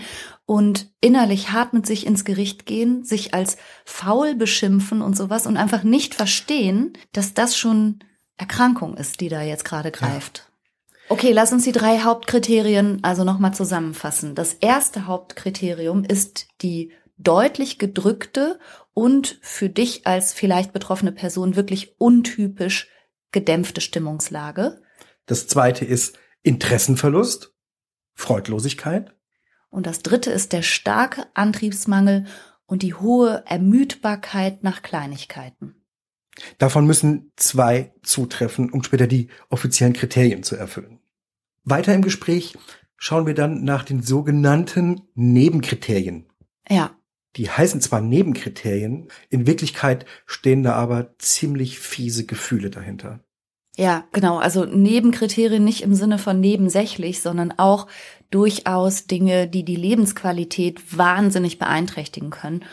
und 0.50 0.90
innerlich 1.00 1.52
hart 1.52 1.74
mit 1.74 1.86
sich 1.86 2.08
ins 2.08 2.26
Gericht 2.26 2.66
gehen, 2.66 3.04
sich 3.04 3.36
als 3.36 3.58
faul 3.86 4.34
beschimpfen 4.34 5.04
und 5.04 5.16
sowas 5.16 5.46
und 5.46 5.58
einfach 5.58 5.84
nicht 5.84 6.16
verstehen, 6.16 6.94
dass 7.12 7.36
das 7.36 7.56
schon 7.56 8.00
Erkrankung 8.36 8.98
ist, 8.98 9.22
die 9.22 9.30
da 9.30 9.44
jetzt 9.44 9.64
gerade 9.64 9.92
greift. 9.92 10.48
Ja. 10.48 10.96
Okay, 11.10 11.34
lass 11.34 11.54
uns 11.54 11.66
die 11.66 11.72
drei 11.72 12.00
Hauptkriterien 12.00 12.98
also 13.04 13.24
nochmal 13.24 13.54
zusammenfassen. 13.54 14.34
Das 14.34 14.56
erste 14.56 15.06
Hauptkriterium 15.06 16.04
ist 16.04 16.48
die 16.64 16.94
deutlich 17.20 17.78
gedrückte 17.78 18.58
und 18.96 19.38
für 19.44 19.70
dich 19.70 20.08
als 20.08 20.34
vielleicht 20.34 20.74
betroffene 20.74 21.12
Person 21.12 21.58
wirklich 21.58 21.94
untypisch 22.00 22.88
gedämpfte 23.32 23.82
Stimmungslage. 23.82 24.82
Das 25.28 25.46
zweite 25.46 25.86
ist 25.86 26.18
Interessenverlust, 26.42 27.54
Freudlosigkeit. 28.16 29.14
Und 29.70 29.86
das 29.86 30.00
dritte 30.00 30.32
ist 30.32 30.54
der 30.54 30.62
starke 30.62 31.26
Antriebsmangel 31.34 32.26
und 32.66 32.84
die 32.84 32.94
hohe 32.94 33.44
Ermüdbarkeit 33.46 34.64
nach 34.64 34.82
Kleinigkeiten. 34.82 35.76
Davon 36.58 36.86
müssen 36.86 37.32
zwei 37.36 37.94
zutreffen, 38.04 38.72
um 38.72 38.84
später 38.84 39.08
die 39.08 39.30
offiziellen 39.50 39.94
Kriterien 39.94 40.44
zu 40.44 40.56
erfüllen. 40.56 41.00
Weiter 41.64 41.94
im 41.94 42.02
Gespräch 42.02 42.58
schauen 42.96 43.26
wir 43.26 43.34
dann 43.34 43.64
nach 43.64 43.84
den 43.84 44.02
sogenannten 44.02 45.02
Nebenkriterien. 45.16 46.28
Ja. 46.70 46.96
Die 47.36 47.50
heißen 47.50 47.82
zwar 47.82 48.02
Nebenkriterien, 48.02 49.08
in 49.30 49.46
Wirklichkeit 49.46 50.06
stehen 50.26 50.64
da 50.64 50.74
aber 50.74 51.16
ziemlich 51.20 51.80
fiese 51.80 52.26
Gefühle 52.26 52.70
dahinter. 52.70 53.24
Ja, 53.80 54.04
genau. 54.12 54.40
Also 54.40 54.66
Nebenkriterien 54.66 55.64
nicht 55.64 55.84
im 55.84 55.96
Sinne 55.96 56.18
von 56.18 56.42
nebensächlich, 56.42 57.22
sondern 57.22 57.54
auch 57.58 57.88
durchaus 58.30 59.08
Dinge, 59.08 59.48
die 59.48 59.64
die 59.64 59.78
Lebensqualität 59.78 60.98
wahnsinnig 60.98 61.60
beeinträchtigen 61.60 62.30
können. 62.30 62.66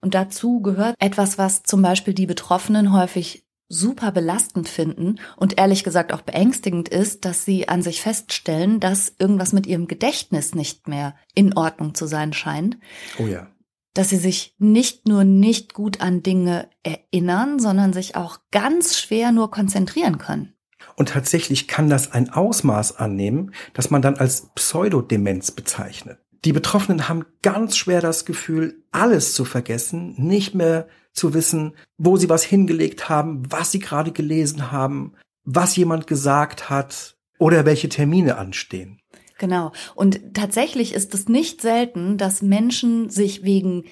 Und 0.00 0.16
dazu 0.16 0.60
gehört 0.60 0.96
etwas, 0.98 1.38
was 1.38 1.62
zum 1.62 1.80
Beispiel 1.80 2.12
die 2.12 2.26
Betroffenen 2.26 2.92
häufig 2.92 3.44
super 3.68 4.10
belastend 4.10 4.68
finden 4.68 5.20
und 5.36 5.58
ehrlich 5.58 5.84
gesagt 5.84 6.12
auch 6.12 6.22
beängstigend 6.22 6.88
ist, 6.88 7.24
dass 7.24 7.44
sie 7.44 7.68
an 7.68 7.82
sich 7.82 8.00
feststellen, 8.00 8.80
dass 8.80 9.14
irgendwas 9.16 9.52
mit 9.52 9.64
ihrem 9.68 9.86
Gedächtnis 9.86 10.56
nicht 10.56 10.88
mehr 10.88 11.14
in 11.36 11.56
Ordnung 11.56 11.94
zu 11.94 12.06
sein 12.06 12.32
scheint. 12.32 12.78
Oh 13.20 13.26
ja. 13.26 13.46
Dass 13.94 14.10
sie 14.10 14.16
sich 14.16 14.54
nicht 14.58 15.08
nur 15.08 15.24
nicht 15.24 15.74
gut 15.74 16.00
an 16.00 16.22
Dinge 16.22 16.68
erinnern, 16.82 17.58
sondern 17.58 17.92
sich 17.92 18.16
auch 18.16 18.38
ganz 18.50 18.98
schwer 18.98 19.32
nur 19.32 19.50
konzentrieren 19.50 20.18
können. 20.18 20.54
Und 20.96 21.10
tatsächlich 21.10 21.68
kann 21.68 21.88
das 21.88 22.12
ein 22.12 22.30
Ausmaß 22.30 22.96
annehmen, 22.96 23.52
das 23.72 23.90
man 23.90 24.02
dann 24.02 24.16
als 24.16 24.50
Pseudodemenz 24.54 25.50
bezeichnet. 25.50 26.18
Die 26.44 26.52
Betroffenen 26.52 27.08
haben 27.08 27.24
ganz 27.42 27.76
schwer 27.76 28.00
das 28.00 28.24
Gefühl, 28.24 28.84
alles 28.92 29.34
zu 29.34 29.44
vergessen, 29.44 30.14
nicht 30.16 30.54
mehr 30.54 30.88
zu 31.12 31.34
wissen, 31.34 31.74
wo 31.96 32.16
sie 32.16 32.28
was 32.28 32.44
hingelegt 32.44 33.08
haben, 33.08 33.42
was 33.50 33.72
sie 33.72 33.80
gerade 33.80 34.12
gelesen 34.12 34.70
haben, 34.70 35.14
was 35.44 35.76
jemand 35.76 36.06
gesagt 36.06 36.70
hat 36.70 37.16
oder 37.38 37.64
welche 37.64 37.88
Termine 37.88 38.36
anstehen. 38.36 39.00
Genau. 39.38 39.72
Und 39.94 40.34
tatsächlich 40.34 40.92
ist 40.92 41.14
es 41.14 41.28
nicht 41.28 41.62
selten, 41.62 42.18
dass 42.18 42.42
Menschen 42.42 43.08
sich 43.08 43.44
wegen 43.44 43.84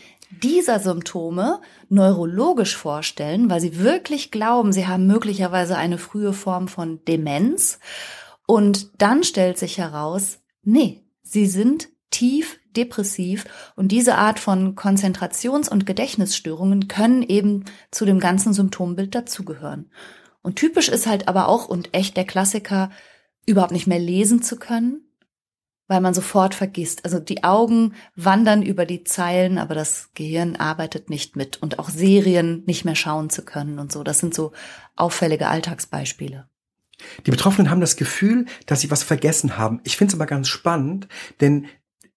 dieser 0.43 0.81
Symptome 0.81 1.61
neurologisch 1.89 2.77
vorstellen, 2.77 3.49
weil 3.49 3.61
sie 3.61 3.79
wirklich 3.79 4.33
glauben, 4.33 4.73
sie 4.73 4.89
haben 4.89 5.07
möglicherweise 5.07 5.77
eine 5.77 5.99
frühe 5.99 6.33
Form 6.33 6.67
von 6.67 7.05
Demenz. 7.07 7.79
Und 8.47 8.91
dann 9.01 9.23
stellt 9.23 9.57
sich 9.57 9.79
heraus, 9.79 10.41
nee, 10.63 11.05
sie 11.23 11.47
sind 11.47 11.89
tief 12.11 12.59
depressiv 12.77 13.45
und 13.75 13.89
diese 13.89 14.17
Art 14.17 14.39
von 14.39 14.75
Konzentrations- 14.75 15.69
und 15.69 15.87
Gedächtnisstörungen 15.87 16.89
können 16.89 17.23
eben 17.23 17.65
zu 17.91 18.05
dem 18.05 18.21
ganzen 18.21 18.53
Symptombild 18.53 19.15
dazugehören. 19.15 19.91
Und 20.43 20.57
typisch 20.57 20.89
ist 20.89 21.07
halt 21.07 21.29
aber 21.29 21.49
auch 21.49 21.69
und 21.69 21.95
echt 21.95 22.17
der 22.17 22.25
Klassiker, 22.25 22.91
überhaupt 23.47 23.73
nicht 23.73 23.87
mehr 23.87 23.99
lesen 23.99 24.43
zu 24.43 24.57
können, 24.57 25.06
weil 25.89 26.01
man 26.01 26.15
sofort 26.15 26.55
vergisst. 26.55 27.05
Also 27.05 27.19
die 27.19 27.45
Augen 27.45 27.95
wandern 28.15 28.63
über 28.63 28.87
die 28.87 29.05
Zeilen, 29.05 29.59
aber 29.59 29.75
das 29.75 30.11
Gehirn 30.15 30.57
arbeitet 30.57 31.11
nicht 31.11 31.37
mit 31.37 31.63
und 31.63 31.79
auch 31.79 31.89
Serien 31.89 32.65
nicht 32.67 32.85
mehr 32.85 32.97
schauen 32.97 33.31
zu 33.31 33.45
können 33.45 33.79
und 33.79 33.93
so. 33.93 34.03
Das 34.03 34.19
sind 34.19 34.35
so 34.35 34.53
auffällige 34.97 35.49
Alltagsbeispiele. 35.49 36.49
Die 37.27 37.31
Betroffenen 37.31 37.71
haben 37.71 37.81
das 37.81 37.97
Gefühl, 37.97 38.47
dass 38.65 38.81
sie 38.81 38.91
was 38.91 39.03
vergessen 39.03 39.59
haben. 39.59 39.81
Ich 39.85 39.97
finde 39.97 40.13
es 40.13 40.15
aber 40.15 40.27
ganz 40.27 40.49
spannend, 40.49 41.09
denn 41.41 41.67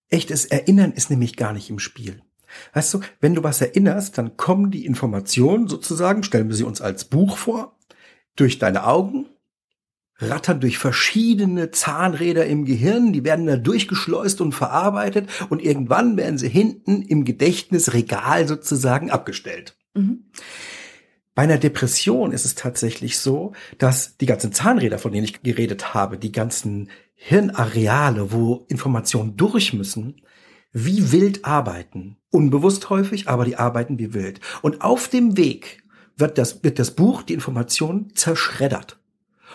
echtes 0.10 0.46
Erinnern 0.46 0.94
ist 0.94 1.10
nämlich 1.10 1.36
gar 1.36 1.54
nicht 1.54 1.70
im 1.70 1.80
Spiel. 1.80 2.22
Weißt 2.74 2.94
du, 2.94 3.02
wenn 3.20 3.36
du 3.36 3.44
was 3.44 3.62
erinnerst, 3.62 4.18
dann 4.18 4.38
kommen 4.38 4.72
die 4.72 4.86
Informationen 4.86 5.68
sozusagen, 5.68 6.24
stellen 6.24 6.50
wir 6.50 6.56
sie 6.56 6.64
uns 6.64 6.82
als 6.82 7.06
Buch 7.06 7.38
vor, 7.38 7.78
durch 8.36 8.58
deine 8.58 8.88
Augen, 8.88 9.28
rattern 10.20 10.60
durch 10.60 10.78
verschiedene 10.78 11.72
Zahnräder 11.72 12.46
im 12.46 12.66
Gehirn, 12.66 13.14
die 13.14 13.24
werden 13.24 13.46
da 13.46 13.56
durchgeschleust 13.56 14.42
und 14.42 14.54
verarbeitet 14.54 15.30
und 15.50 15.62
irgendwann 15.62 16.18
werden 16.18 16.38
sie 16.38 16.50
hinten 16.50 17.02
im 17.02 17.26
Gedächtnisregal 17.26 18.48
sozusagen 18.48 19.10
abgestellt. 19.12 19.78
Mhm. 19.94 20.26
Bei 21.36 21.44
einer 21.44 21.58
Depression 21.58 22.34
ist 22.34 22.44
es 22.44 22.56
tatsächlich 22.56 23.18
so, 23.18 23.54
dass 23.78 24.18
die 24.18 24.26
ganzen 24.26 24.52
Zahnräder, 24.52 25.00
von 25.00 25.14
denen 25.14 25.24
ich 25.24 25.42
geredet 25.42 25.94
habe, 25.94 26.18
die 26.18 26.34
ganzen 26.34 26.90
Hirnareale, 27.16 28.34
wo 28.34 28.66
Informationen 28.68 29.38
durch 29.38 29.74
müssen, 29.74 30.22
wie 30.74 31.12
wild 31.12 31.46
arbeiten. 31.46 32.18
Unbewusst 32.30 32.90
häufig, 32.90 33.30
aber 33.30 33.46
die 33.46 33.56
arbeiten 33.56 33.98
wie 34.00 34.14
wild. 34.14 34.42
Und 34.62 34.82
auf 34.82 35.08
dem 35.08 35.38
Weg 35.38 35.84
wird 36.18 36.38
das, 36.38 36.64
wird 36.64 36.78
das 36.78 36.92
Buch, 36.92 37.24
die 37.24 37.34
Information 37.34 38.12
zerschreddert. 38.16 38.99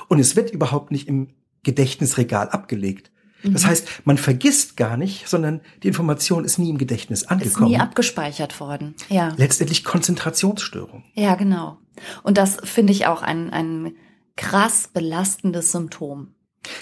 Und 0.09 0.19
es 0.19 0.37
wird 0.37 0.51
überhaupt 0.51 0.91
nicht 0.91 1.09
im 1.09 1.29
Gedächtnisregal 1.63 2.49
abgelegt. 2.51 3.11
Das 3.45 3.65
mhm. 3.65 3.69
heißt, 3.69 3.89
man 4.05 4.17
vergisst 4.19 4.77
gar 4.77 4.97
nicht, 4.97 5.29
sondern 5.29 5.61
die 5.83 5.89
Information 5.89 6.45
ist 6.45 6.59
nie 6.59 6.71
im 6.71 6.79
Gedächtnis 6.79 7.25
angekommen. 7.25 7.67
Ist 7.67 7.77
nie 7.77 7.79
abgespeichert 7.79 8.59
worden. 8.59 8.95
Ja. 9.09 9.35
Letztendlich 9.37 9.85
Konzentrationsstörung. 9.85 11.05
Ja, 11.15 11.35
genau. 11.35 11.79
Und 12.23 12.39
das 12.39 12.57
finde 12.65 12.93
ich 12.93 13.07
auch 13.07 13.23
ein, 13.23 13.51
ein 13.51 13.97
krass 14.37 14.89
belastendes 14.93 15.73
Symptom. 15.73 16.35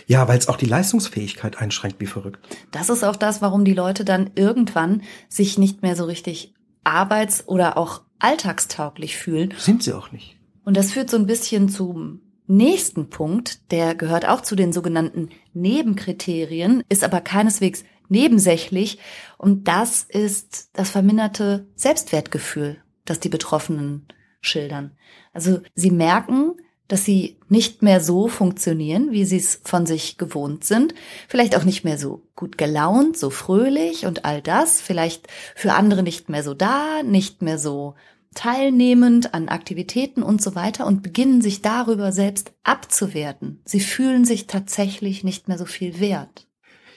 Ja, 0.06 0.28
weil 0.28 0.38
es 0.38 0.48
auch 0.48 0.56
die 0.56 0.66
Leistungsfähigkeit 0.66 1.58
einschränkt 1.58 2.00
wie 2.00 2.06
verrückt. 2.06 2.46
Das 2.70 2.88
ist 2.88 3.02
auch 3.02 3.16
das, 3.16 3.42
warum 3.42 3.64
die 3.64 3.74
Leute 3.74 4.04
dann 4.04 4.30
irgendwann 4.36 5.02
sich 5.28 5.58
nicht 5.58 5.82
mehr 5.82 5.96
so 5.96 6.04
richtig 6.04 6.54
arbeits- 6.84 7.48
oder 7.48 7.76
auch 7.76 8.02
alltagstauglich 8.20 9.16
fühlen. 9.16 9.52
Sind 9.58 9.82
sie 9.82 9.92
auch 9.92 10.12
nicht. 10.12 10.36
Und 10.64 10.76
das 10.76 10.92
führt 10.92 11.10
so 11.10 11.16
ein 11.16 11.26
bisschen 11.26 11.68
zum 11.68 12.21
nächsten 12.46 13.08
Punkt, 13.08 13.70
der 13.70 13.94
gehört 13.94 14.28
auch 14.28 14.40
zu 14.40 14.56
den 14.56 14.72
sogenannten 14.72 15.30
Nebenkriterien, 15.54 16.82
ist 16.88 17.04
aber 17.04 17.20
keineswegs 17.20 17.84
nebensächlich. 18.08 18.98
Und 19.38 19.68
das 19.68 20.02
ist 20.02 20.70
das 20.74 20.90
verminderte 20.90 21.66
Selbstwertgefühl, 21.74 22.82
das 23.04 23.20
die 23.20 23.28
Betroffenen 23.28 24.06
schildern. 24.40 24.92
Also 25.32 25.60
sie 25.74 25.90
merken, 25.90 26.56
dass 26.88 27.06
sie 27.06 27.38
nicht 27.48 27.80
mehr 27.80 28.00
so 28.00 28.28
funktionieren, 28.28 29.12
wie 29.12 29.24
sie 29.24 29.38
es 29.38 29.62
von 29.64 29.86
sich 29.86 30.18
gewohnt 30.18 30.64
sind, 30.64 30.94
vielleicht 31.26 31.56
auch 31.56 31.64
nicht 31.64 31.84
mehr 31.84 31.96
so 31.96 32.22
gut 32.36 32.58
gelaunt, 32.58 33.16
so 33.16 33.30
fröhlich 33.30 34.04
und 34.04 34.26
all 34.26 34.42
das, 34.42 34.82
vielleicht 34.82 35.26
für 35.54 35.72
andere 35.72 36.02
nicht 36.02 36.28
mehr 36.28 36.42
so 36.42 36.52
da, 36.52 37.02
nicht 37.02 37.40
mehr 37.40 37.58
so 37.58 37.94
teilnehmend 38.34 39.34
an 39.34 39.48
Aktivitäten 39.48 40.22
und 40.22 40.42
so 40.42 40.54
weiter 40.54 40.86
und 40.86 41.02
beginnen 41.02 41.42
sich 41.42 41.62
darüber 41.62 42.12
selbst 42.12 42.52
abzuwerten. 42.62 43.60
Sie 43.64 43.80
fühlen 43.80 44.24
sich 44.24 44.46
tatsächlich 44.46 45.24
nicht 45.24 45.48
mehr 45.48 45.58
so 45.58 45.64
viel 45.64 46.00
wert. 46.00 46.46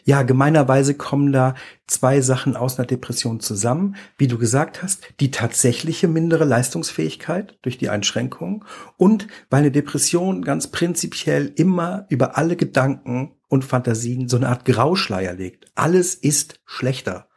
Ja, 0.07 0.21
gemeinerweise 0.21 0.93
kommen 0.93 1.31
da 1.31 1.55
zwei 1.87 2.21
Sachen 2.21 2.55
aus 2.55 2.77
einer 2.77 2.85
Depression 2.85 3.39
zusammen. 3.39 3.95
Wie 4.19 4.27
du 4.27 4.37
gesagt 4.37 4.83
hast, 4.83 5.01
die 5.19 5.31
tatsächliche 5.31 6.07
mindere 6.07 6.45
Leistungsfähigkeit 6.45 7.57
durch 7.63 7.79
die 7.79 7.89
Einschränkung 7.89 8.65
und 8.97 9.27
weil 9.49 9.61
eine 9.61 9.71
Depression 9.71 10.43
ganz 10.43 10.67
prinzipiell 10.67 11.51
immer 11.55 12.05
über 12.09 12.37
alle 12.37 12.55
Gedanken 12.55 13.31
und 13.47 13.65
Fantasien 13.65 14.29
so 14.29 14.37
eine 14.37 14.49
Art 14.49 14.65
Grauschleier 14.65 15.33
legt. 15.33 15.65
Alles 15.73 16.13
ist 16.13 16.61
schlechter. 16.65 17.27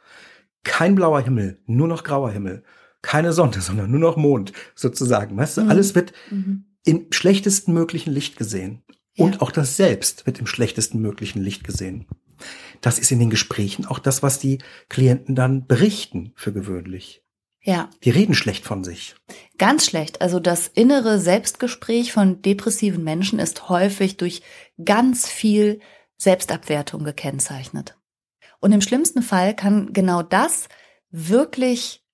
Kein 0.62 0.94
blauer 0.94 1.22
Himmel, 1.22 1.62
nur 1.64 1.88
noch 1.88 2.04
grauer 2.04 2.30
Himmel 2.30 2.64
keine 3.08 3.32
Sonne, 3.32 3.62
sondern 3.62 3.90
nur 3.90 4.00
noch 4.00 4.18
Mond 4.18 4.52
sozusagen. 4.74 5.34
Weißt 5.34 5.56
du, 5.56 5.62
mhm. 5.62 5.70
alles 5.70 5.94
wird 5.94 6.12
mhm. 6.30 6.66
im 6.84 7.06
schlechtesten 7.10 7.72
möglichen 7.72 8.12
Licht 8.12 8.36
gesehen. 8.36 8.82
Ja. 9.14 9.24
Und 9.24 9.40
auch 9.40 9.50
das 9.50 9.78
Selbst 9.78 10.26
wird 10.26 10.40
im 10.40 10.46
schlechtesten 10.46 11.00
möglichen 11.00 11.40
Licht 11.40 11.64
gesehen. 11.64 12.06
Das 12.82 12.98
ist 12.98 13.10
in 13.10 13.18
den 13.18 13.30
Gesprächen 13.30 13.86
auch 13.86 13.98
das, 13.98 14.22
was 14.22 14.40
die 14.40 14.58
Klienten 14.90 15.34
dann 15.34 15.66
berichten 15.66 16.32
für 16.36 16.52
gewöhnlich. 16.52 17.24
Ja. 17.62 17.88
Die 18.04 18.10
reden 18.10 18.34
schlecht 18.34 18.66
von 18.66 18.84
sich. 18.84 19.16
Ganz 19.56 19.86
schlecht. 19.86 20.20
Also 20.20 20.38
das 20.38 20.68
innere 20.68 21.18
Selbstgespräch 21.18 22.12
von 22.12 22.42
depressiven 22.42 23.04
Menschen 23.04 23.38
ist 23.38 23.70
häufig 23.70 24.18
durch 24.18 24.42
ganz 24.84 25.26
viel 25.26 25.80
Selbstabwertung 26.18 27.04
gekennzeichnet. 27.04 27.96
Und 28.60 28.72
im 28.72 28.82
schlimmsten 28.82 29.22
Fall 29.22 29.56
kann 29.56 29.94
genau 29.94 30.22
das 30.22 30.68
wirklich 31.10 32.04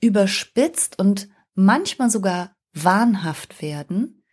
überspitzt 0.00 0.98
und 0.98 1.28
manchmal 1.54 2.10
sogar 2.10 2.56
wahnhaft 2.72 3.62
werden, 3.62 4.24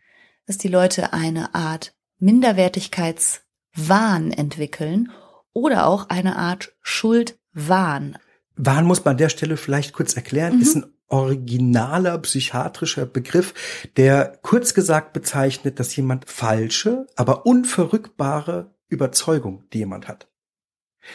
dass 0.45 0.57
die 0.57 0.67
Leute 0.67 1.13
eine 1.13 1.55
Art 1.55 1.95
Minderwertigkeitswahn 2.19 4.31
entwickeln 4.31 5.11
oder 5.53 5.87
auch 5.87 6.09
eine 6.09 6.35
Art 6.37 6.75
Schuldwahn. 6.81 8.17
Wahn 8.55 8.85
muss 8.85 9.03
man 9.03 9.13
an 9.13 9.17
der 9.17 9.29
Stelle 9.29 9.57
vielleicht 9.57 9.93
kurz 9.93 10.13
erklären, 10.13 10.55
mhm. 10.55 10.61
ist 10.61 10.75
ein 10.75 10.85
originaler 11.07 12.17
psychiatrischer 12.19 13.05
Begriff, 13.05 13.53
der 13.97 14.39
kurz 14.41 14.73
gesagt 14.73 15.13
bezeichnet, 15.13 15.79
dass 15.79 15.95
jemand 15.95 16.29
falsche, 16.29 17.07
aber 17.15 17.45
unverrückbare 17.45 18.75
Überzeugung, 18.87 19.63
die 19.71 19.79
jemand 19.79 20.07
hat. 20.07 20.27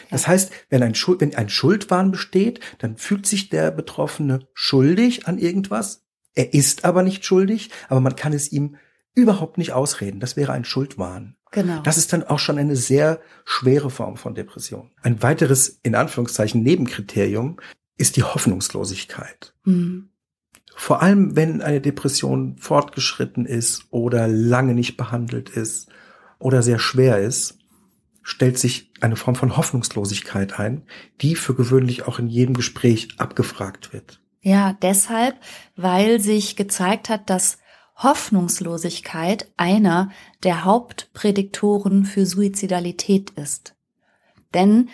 Das 0.09 0.27
heißt, 0.27 0.51
wenn 0.69 0.83
ein, 0.83 0.95
Schuld, 0.95 1.21
wenn 1.21 1.35
ein 1.35 1.49
Schuldwahn 1.49 2.11
besteht, 2.11 2.59
dann 2.79 2.97
fühlt 2.97 3.25
sich 3.25 3.49
der 3.49 3.71
Betroffene 3.71 4.47
schuldig 4.53 5.27
an 5.27 5.37
irgendwas. 5.37 6.05
Er 6.33 6.53
ist 6.53 6.85
aber 6.85 7.03
nicht 7.03 7.25
schuldig, 7.25 7.71
aber 7.89 7.99
man 7.99 8.15
kann 8.15 8.33
es 8.33 8.51
ihm 8.51 8.77
überhaupt 9.13 9.57
nicht 9.57 9.73
ausreden. 9.73 10.19
Das 10.19 10.37
wäre 10.37 10.53
ein 10.53 10.65
Schuldwahn. 10.65 11.35
Genau. 11.51 11.81
Das 11.81 11.97
ist 11.97 12.13
dann 12.13 12.23
auch 12.23 12.39
schon 12.39 12.57
eine 12.57 12.77
sehr 12.77 13.19
schwere 13.43 13.89
Form 13.89 14.15
von 14.15 14.35
Depression. 14.35 14.91
Ein 15.01 15.21
weiteres, 15.21 15.79
in 15.83 15.95
Anführungszeichen, 15.95 16.63
Nebenkriterium 16.63 17.57
ist 17.97 18.15
die 18.15 18.23
Hoffnungslosigkeit. 18.23 19.53
Mhm. 19.65 20.09
Vor 20.75 21.01
allem, 21.01 21.35
wenn 21.35 21.61
eine 21.61 21.81
Depression 21.81 22.55
fortgeschritten 22.57 23.45
ist 23.45 23.85
oder 23.91 24.27
lange 24.29 24.73
nicht 24.73 24.95
behandelt 24.95 25.49
ist 25.49 25.89
oder 26.39 26.63
sehr 26.63 26.79
schwer 26.79 27.19
ist, 27.19 27.57
stellt 28.31 28.57
sich 28.57 28.89
eine 29.01 29.17
Form 29.17 29.35
von 29.35 29.57
Hoffnungslosigkeit 29.57 30.57
ein, 30.57 30.83
die 31.19 31.35
für 31.35 31.53
gewöhnlich 31.53 32.07
auch 32.07 32.17
in 32.17 32.27
jedem 32.27 32.55
Gespräch 32.55 33.09
abgefragt 33.17 33.91
wird. 33.91 34.21
Ja, 34.39 34.71
deshalb, 34.81 35.35
weil 35.75 36.21
sich 36.21 36.55
gezeigt 36.55 37.09
hat, 37.09 37.29
dass 37.29 37.57
Hoffnungslosigkeit 37.97 39.51
einer 39.57 40.11
der 40.43 40.63
Hauptprädiktoren 40.63 42.05
für 42.05 42.25
Suizidalität 42.25 43.31
ist. 43.31 43.75
Denn 44.53 44.87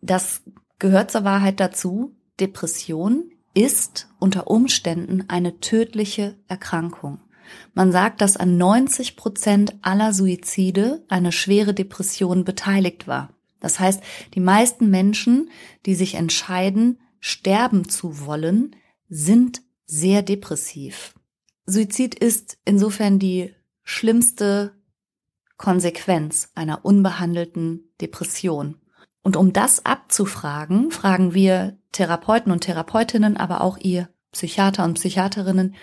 das 0.00 0.40
gehört 0.78 1.10
zur 1.10 1.24
Wahrheit 1.24 1.60
dazu, 1.60 2.16
Depression 2.40 3.30
ist 3.52 4.08
unter 4.18 4.46
Umständen 4.48 5.24
eine 5.28 5.60
tödliche 5.60 6.38
Erkrankung. 6.48 7.20
Man 7.74 7.92
sagt, 7.92 8.20
dass 8.20 8.36
an 8.36 8.56
90 8.56 9.16
Prozent 9.16 9.74
aller 9.82 10.12
Suizide 10.12 11.04
eine 11.08 11.32
schwere 11.32 11.74
Depression 11.74 12.44
beteiligt 12.44 13.06
war. 13.06 13.30
Das 13.60 13.80
heißt, 13.80 14.02
die 14.34 14.40
meisten 14.40 14.90
Menschen, 14.90 15.50
die 15.86 15.94
sich 15.94 16.14
entscheiden, 16.14 16.98
sterben 17.20 17.88
zu 17.88 18.24
wollen, 18.26 18.76
sind 19.08 19.62
sehr 19.86 20.22
depressiv. 20.22 21.14
Suizid 21.66 22.14
ist 22.14 22.58
insofern 22.64 23.18
die 23.18 23.54
schlimmste 23.82 24.74
Konsequenz 25.56 26.50
einer 26.54 26.84
unbehandelten 26.84 27.90
Depression. 28.00 28.76
Und 29.22 29.36
um 29.36 29.52
das 29.52 29.84
abzufragen, 29.84 30.90
fragen 30.90 31.34
wir 31.34 31.76
Therapeuten 31.92 32.52
und 32.52 32.60
Therapeutinnen, 32.60 33.36
aber 33.36 33.60
auch 33.60 33.76
ihr 33.76 34.08
Psychiater 34.32 34.84
und 34.84 34.94
Psychiaterinnen 34.94 35.74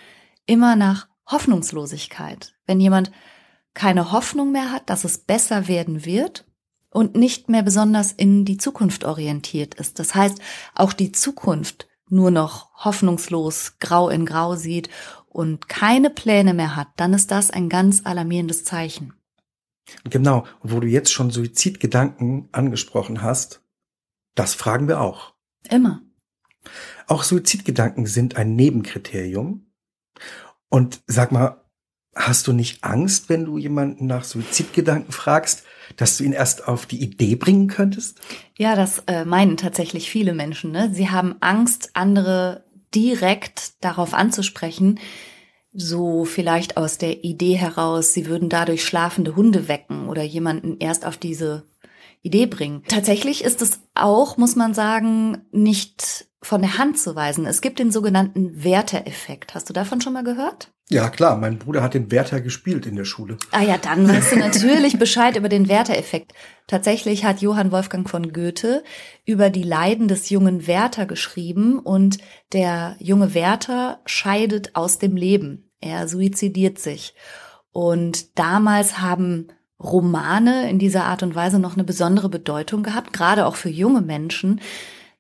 immer 0.46 0.76
nach 0.76 1.08
Hoffnungslosigkeit. 1.28 2.56
Wenn 2.66 2.80
jemand 2.80 3.12
keine 3.74 4.12
Hoffnung 4.12 4.52
mehr 4.52 4.72
hat, 4.72 4.90
dass 4.90 5.04
es 5.04 5.18
besser 5.18 5.68
werden 5.68 6.06
wird 6.06 6.46
und 6.90 7.16
nicht 7.16 7.50
mehr 7.50 7.62
besonders 7.62 8.12
in 8.12 8.46
die 8.46 8.58
Zukunft 8.58 9.04
orientiert 9.04 9.76
ist. 9.76 10.00
Das 10.00 10.16
heißt, 10.16 10.40
auch 10.74 10.94
die 10.94 11.12
Zukunft 11.12 11.88
nur 12.10 12.32
noch 12.32 12.70
hoffnungslos 12.86 13.78
grau 13.80 14.10
in 14.10 14.26
grau 14.26 14.56
sieht 14.56 14.90
und 15.28 15.68
keine 15.68 16.10
Pläne 16.10 16.54
mehr 16.54 16.76
hat, 16.76 16.88
dann 16.96 17.14
ist 17.14 17.32
das 17.32 17.52
ein 17.52 17.68
ganz 17.68 18.06
alarmierendes 18.06 18.64
Zeichen. 18.64 19.14
Genau, 20.06 20.46
und 20.62 20.72
wo 20.72 20.80
du 20.80 20.88
jetzt 20.88 21.12
schon 21.12 21.30
Suizidgedanken 21.30 22.48
angesprochen 22.52 23.22
hast, 23.22 23.62
das 24.34 24.54
fragen 24.54 24.88
wir 24.88 25.02
auch. 25.02 25.34
Immer. 25.70 26.02
Auch 27.08 27.24
Suizidgedanken 27.24 28.06
sind 28.06 28.38
ein 28.38 28.56
Nebenkriterium. 28.56 29.68
Und 30.76 31.00
sag 31.08 31.32
mal, 31.32 31.62
hast 32.14 32.48
du 32.48 32.52
nicht 32.52 32.84
Angst, 32.84 33.30
wenn 33.30 33.46
du 33.46 33.58
jemanden 33.58 34.08
nach 34.08 34.26
Suizidgedanken 34.26 35.14
fragst, 35.14 35.64
dass 35.96 36.18
du 36.18 36.26
ihn 36.26 36.34
erst 36.34 36.68
auf 36.68 36.86
die 36.86 37.02
Idee 37.02 37.38
bringen 37.38 37.70
könntest? 37.70 38.20
Ja, 38.58 38.76
das 38.76 39.02
äh, 39.08 39.24
meinen 39.24 39.56
tatsächlich 39.56 40.10
viele 40.10 40.34
Menschen. 40.34 40.74
Ne? 40.74 40.90
Sie 40.94 41.10
haben 41.10 41.36
Angst, 41.40 41.92
andere 41.94 42.66
direkt 42.94 43.82
darauf 43.86 44.14
anzusprechen, 44.14 45.00
so 45.72 46.26
vielleicht 46.26 46.76
aus 46.76 46.98
der 46.98 47.24
Idee 47.24 47.56
heraus, 47.56 48.12
sie 48.12 48.26
würden 48.26 48.50
dadurch 48.50 48.84
schlafende 48.84 49.38
Hunde 49.38 49.70
wecken 49.70 50.10
oder 50.10 50.24
jemanden 50.24 50.76
erst 50.80 51.06
auf 51.06 51.16
diese 51.16 51.64
Idee 52.22 52.48
bringen. 52.48 52.84
Tatsächlich 52.90 53.46
ist 53.46 53.62
es 53.62 53.80
auch, 53.94 54.36
muss 54.36 54.58
man 54.58 54.74
sagen, 54.74 55.46
nicht 55.54 56.28
von 56.46 56.62
der 56.62 56.78
Hand 56.78 57.00
zu 57.00 57.16
weisen. 57.16 57.46
Es 57.46 57.62
gibt 57.62 57.80
den 57.80 57.92
sogenannten 57.92 58.64
Werter-Effekt. 58.64 59.56
Hast 59.56 59.68
du 59.68 59.74
davon 59.74 60.00
schon 60.00 60.14
mal 60.14 60.24
gehört? 60.24 60.72
Ja, 60.90 61.10
klar. 61.10 61.38
Mein 61.38 61.58
Bruder 61.58 61.82
hat 61.82 61.96
den 61.96 62.12
Werther 62.12 62.40
gespielt 62.40 62.86
in 62.86 62.96
der 62.96 63.06
Schule. 63.06 63.38
Ah 63.52 63.64
ja, 63.64 63.78
dann 63.80 64.08
weißt 64.10 64.34
du 64.34 64.36
natürlich 64.38 65.00
Bescheid 65.00 65.36
über 65.38 65.50
den 65.50 65.68
Werther-Effekt. 65.68 66.34
Tatsächlich 66.68 67.26
hat 67.26 67.42
Johann 67.42 67.72
Wolfgang 67.72 68.08
von 68.08 68.32
Goethe 68.32 68.84
über 69.26 69.50
die 69.50 69.64
Leiden 69.64 70.08
des 70.08 70.30
jungen 70.30 70.68
Werther 70.68 71.08
geschrieben 71.08 71.80
und 71.80 72.20
der 72.54 72.96
junge 73.00 73.34
Werther 73.34 74.02
scheidet 74.06 74.76
aus 74.76 75.00
dem 75.00 75.16
Leben. 75.16 75.72
Er 75.82 76.08
suizidiert 76.08 76.78
sich. 76.78 77.16
Und 77.72 78.38
damals 78.38 79.02
haben 79.02 79.48
Romane 79.80 80.70
in 80.70 80.78
dieser 80.78 81.06
Art 81.06 81.24
und 81.24 81.34
Weise 81.34 81.60
noch 81.60 81.74
eine 81.74 81.84
besondere 81.84 82.30
Bedeutung 82.30 82.84
gehabt, 82.84 83.14
gerade 83.14 83.48
auch 83.48 83.56
für 83.56 83.70
junge 83.70 84.02
Menschen, 84.02 84.62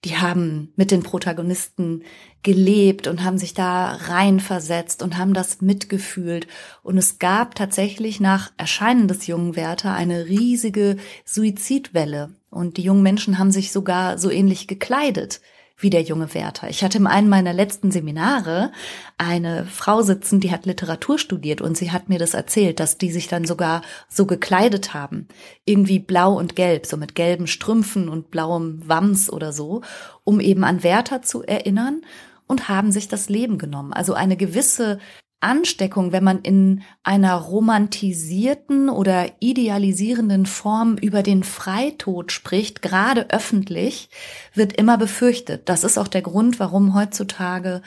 die 0.05 0.17
haben 0.17 0.71
mit 0.75 0.91
den 0.91 1.01
Protagonisten 1.01 2.03
gelebt 2.43 3.07
und 3.07 3.23
haben 3.23 3.39
sich 3.39 3.55
da 3.55 3.93
reinversetzt 3.93 5.01
und 5.01 5.17
haben 5.17 5.33
das 5.33 5.61
mitgefühlt. 5.61 6.47
Und 6.83 6.97
es 6.99 7.17
gab 7.17 7.55
tatsächlich 7.55 8.19
nach 8.19 8.51
Erscheinen 8.55 9.07
des 9.07 9.25
jungen 9.25 9.55
Werther 9.55 9.93
eine 9.95 10.27
riesige 10.27 10.97
Suizidwelle. 11.25 12.29
Und 12.51 12.77
die 12.77 12.83
jungen 12.83 13.01
Menschen 13.01 13.39
haben 13.39 13.51
sich 13.51 13.71
sogar 13.71 14.19
so 14.19 14.29
ähnlich 14.29 14.67
gekleidet 14.67 15.41
wie 15.77 15.89
der 15.89 16.01
junge 16.01 16.33
Werther. 16.33 16.69
Ich 16.69 16.83
hatte 16.83 16.97
in 16.97 17.07
einem 17.07 17.27
meiner 17.27 17.53
letzten 17.53 17.91
Seminare 17.91 18.71
eine 19.17 19.65
Frau 19.65 20.01
sitzen, 20.01 20.39
die 20.39 20.51
hat 20.51 20.65
Literatur 20.65 21.19
studiert 21.19 21.61
und 21.61 21.75
sie 21.75 21.91
hat 21.91 22.07
mir 22.07 22.19
das 22.19 22.33
erzählt, 22.33 22.79
dass 22.79 22.97
die 22.97 23.11
sich 23.11 23.27
dann 23.27 23.45
sogar 23.45 23.81
so 24.07 24.25
gekleidet 24.25 24.93
haben. 24.93 25.27
Irgendwie 25.65 25.99
blau 25.99 26.37
und 26.37 26.55
gelb, 26.55 26.85
so 26.85 26.95
mit 26.97 27.15
gelben 27.15 27.47
Strümpfen 27.47 28.07
und 28.07 28.31
blauem 28.31 28.87
Wams 28.87 29.29
oder 29.29 29.51
so, 29.51 29.81
um 30.23 30.39
eben 30.39 30.63
an 30.63 30.83
Werther 30.83 31.21
zu 31.21 31.43
erinnern 31.43 32.01
und 32.47 32.69
haben 32.69 32.91
sich 32.91 33.07
das 33.07 33.27
Leben 33.27 33.57
genommen. 33.57 33.91
Also 33.91 34.13
eine 34.13 34.37
gewisse 34.37 34.99
Ansteckung, 35.39 36.11
wenn 36.11 36.23
man 36.23 36.41
in 36.41 36.81
einer 37.03 37.35
romantisierten 37.35 38.89
oder 38.89 39.31
idealisierenden 39.39 40.45
Form 40.45 40.97
über 40.97 41.23
den 41.23 41.43
Freitod 41.43 42.31
spricht, 42.31 42.81
gerade 42.81 43.29
öffentlich, 43.29 44.09
wird 44.53 44.73
immer 44.73 44.97
befürchtet. 44.97 45.69
Das 45.69 45.83
ist 45.83 45.97
auch 45.97 46.07
der 46.07 46.21
Grund, 46.21 46.59
warum 46.59 46.95
heutzutage 46.95 47.81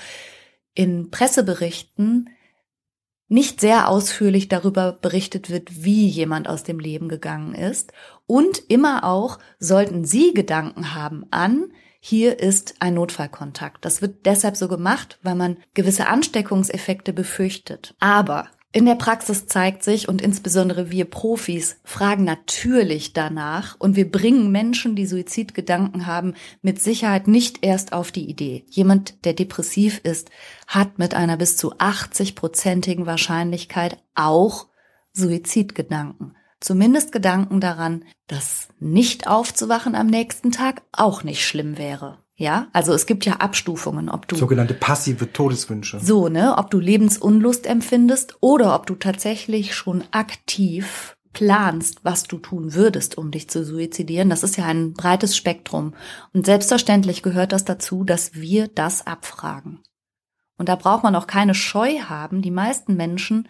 in 0.74 1.10
Presseberichten 1.10 2.30
nicht 3.28 3.60
sehr 3.60 3.88
ausführlich 3.88 4.48
darüber 4.48 4.92
berichtet 4.92 5.50
wird, 5.50 5.84
wie 5.84 6.06
jemand 6.06 6.48
aus 6.48 6.62
dem 6.62 6.78
Leben 6.78 7.08
gegangen 7.08 7.54
ist. 7.54 7.92
Und 8.26 8.62
immer 8.68 9.04
auch 9.04 9.38
sollten 9.58 10.04
Sie 10.04 10.32
Gedanken 10.32 10.94
haben 10.94 11.26
an, 11.30 11.72
hier 12.00 12.38
ist 12.38 12.76
ein 12.80 12.94
Notfallkontakt. 12.94 13.84
Das 13.84 14.02
wird 14.02 14.24
deshalb 14.26 14.56
so 14.56 14.68
gemacht, 14.68 15.18
weil 15.22 15.34
man 15.34 15.58
gewisse 15.74 16.06
Ansteckungseffekte 16.06 17.12
befürchtet. 17.12 17.94
Aber 17.98 18.48
in 18.70 18.84
der 18.84 18.96
Praxis 18.96 19.46
zeigt 19.46 19.82
sich, 19.82 20.08
und 20.08 20.20
insbesondere 20.20 20.90
wir 20.90 21.06
Profis 21.06 21.80
fragen 21.84 22.24
natürlich 22.24 23.14
danach, 23.14 23.76
und 23.78 23.96
wir 23.96 24.10
bringen 24.10 24.52
Menschen, 24.52 24.94
die 24.94 25.06
Suizidgedanken 25.06 26.06
haben, 26.06 26.34
mit 26.60 26.80
Sicherheit 26.80 27.28
nicht 27.28 27.64
erst 27.64 27.94
auf 27.94 28.12
die 28.12 28.28
Idee. 28.28 28.66
Jemand, 28.68 29.24
der 29.24 29.32
depressiv 29.32 30.00
ist, 30.04 30.30
hat 30.66 30.98
mit 30.98 31.14
einer 31.14 31.38
bis 31.38 31.56
zu 31.56 31.76
80-prozentigen 31.76 33.06
Wahrscheinlichkeit 33.06 33.96
auch 34.14 34.68
Suizidgedanken 35.14 36.36
zumindest 36.60 37.12
Gedanken 37.12 37.60
daran, 37.60 38.04
dass 38.26 38.68
nicht 38.78 39.26
aufzuwachen 39.26 39.94
am 39.94 40.06
nächsten 40.06 40.52
Tag 40.52 40.82
auch 40.92 41.24
nicht 41.24 41.46
schlimm 41.46 41.78
wäre. 41.78 42.18
Ja, 42.36 42.68
also 42.72 42.92
es 42.92 43.06
gibt 43.06 43.24
ja 43.26 43.34
Abstufungen, 43.34 44.08
ob 44.08 44.28
du 44.28 44.36
sogenannte 44.36 44.74
passive 44.74 45.32
Todeswünsche. 45.32 45.98
So, 46.00 46.28
ne, 46.28 46.56
ob 46.56 46.70
du 46.70 46.78
Lebensunlust 46.78 47.66
empfindest 47.66 48.36
oder 48.40 48.76
ob 48.76 48.86
du 48.86 48.94
tatsächlich 48.94 49.74
schon 49.74 50.04
aktiv 50.12 51.16
planst, 51.32 52.04
was 52.04 52.24
du 52.24 52.38
tun 52.38 52.74
würdest, 52.74 53.18
um 53.18 53.32
dich 53.32 53.50
zu 53.50 53.64
suizidieren. 53.64 54.30
Das 54.30 54.44
ist 54.44 54.56
ja 54.56 54.66
ein 54.66 54.92
breites 54.92 55.36
Spektrum 55.36 55.94
und 56.32 56.46
selbstverständlich 56.46 57.22
gehört 57.22 57.50
das 57.50 57.64
dazu, 57.64 58.04
dass 58.04 58.34
wir 58.34 58.68
das 58.68 59.04
abfragen. 59.04 59.80
Und 60.56 60.68
da 60.68 60.76
braucht 60.76 61.02
man 61.02 61.16
auch 61.16 61.26
keine 61.26 61.54
Scheu 61.54 62.00
haben. 62.08 62.42
Die 62.42 62.50
meisten 62.50 62.96
Menschen 62.96 63.48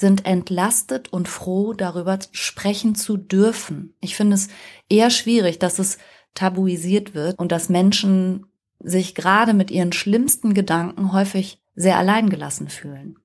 sind 0.00 0.24
entlastet 0.24 1.12
und 1.12 1.28
froh, 1.28 1.74
darüber 1.74 2.18
sprechen 2.32 2.94
zu 2.94 3.18
dürfen. 3.18 3.94
Ich 4.00 4.16
finde 4.16 4.34
es 4.34 4.48
eher 4.88 5.10
schwierig, 5.10 5.58
dass 5.58 5.78
es 5.78 5.98
tabuisiert 6.34 7.14
wird 7.14 7.38
und 7.38 7.52
dass 7.52 7.68
Menschen 7.68 8.46
sich 8.78 9.14
gerade 9.14 9.52
mit 9.52 9.70
ihren 9.70 9.92
schlimmsten 9.92 10.54
Gedanken 10.54 11.12
häufig 11.12 11.62
sehr 11.74 11.98
alleingelassen 11.98 12.68
fühlen. 12.68 13.16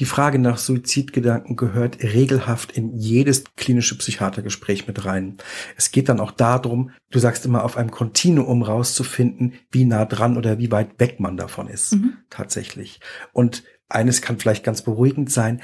Die 0.00 0.06
Frage 0.06 0.40
nach 0.40 0.58
Suizidgedanken 0.58 1.54
gehört 1.54 2.02
regelhaft 2.02 2.72
in 2.72 2.96
jedes 2.96 3.44
klinische 3.54 3.96
Psychiatergespräch 3.96 4.88
mit 4.88 5.04
rein. 5.04 5.36
Es 5.76 5.92
geht 5.92 6.08
dann 6.08 6.18
auch 6.18 6.32
darum, 6.32 6.90
du 7.12 7.20
sagst 7.20 7.46
immer 7.46 7.62
auf 7.62 7.76
einem 7.76 7.92
Kontinuum 7.92 8.62
rauszufinden, 8.62 9.52
wie 9.70 9.84
nah 9.84 10.04
dran 10.04 10.36
oder 10.36 10.58
wie 10.58 10.72
weit 10.72 10.98
weg 10.98 11.20
man 11.20 11.36
davon 11.36 11.68
ist, 11.68 11.92
mhm. 11.92 12.16
tatsächlich. 12.28 12.98
Und 13.32 13.62
eines 13.88 14.22
kann 14.22 14.38
vielleicht 14.38 14.64
ganz 14.64 14.82
beruhigend 14.82 15.30
sein, 15.30 15.60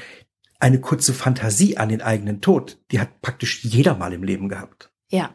eine 0.59 0.81
kurze 0.81 1.15
Fantasie 1.15 1.79
an 1.79 1.89
den 1.89 2.03
eigenen 2.03 2.41
Tod, 2.41 2.79
die 2.91 3.01
hat 3.01 3.23
praktisch 3.23 3.65
jeder 3.65 3.97
mal 3.97 4.13
im 4.13 4.23
Leben 4.23 4.49
gehabt. 4.49 4.93
Ja. 5.09 5.35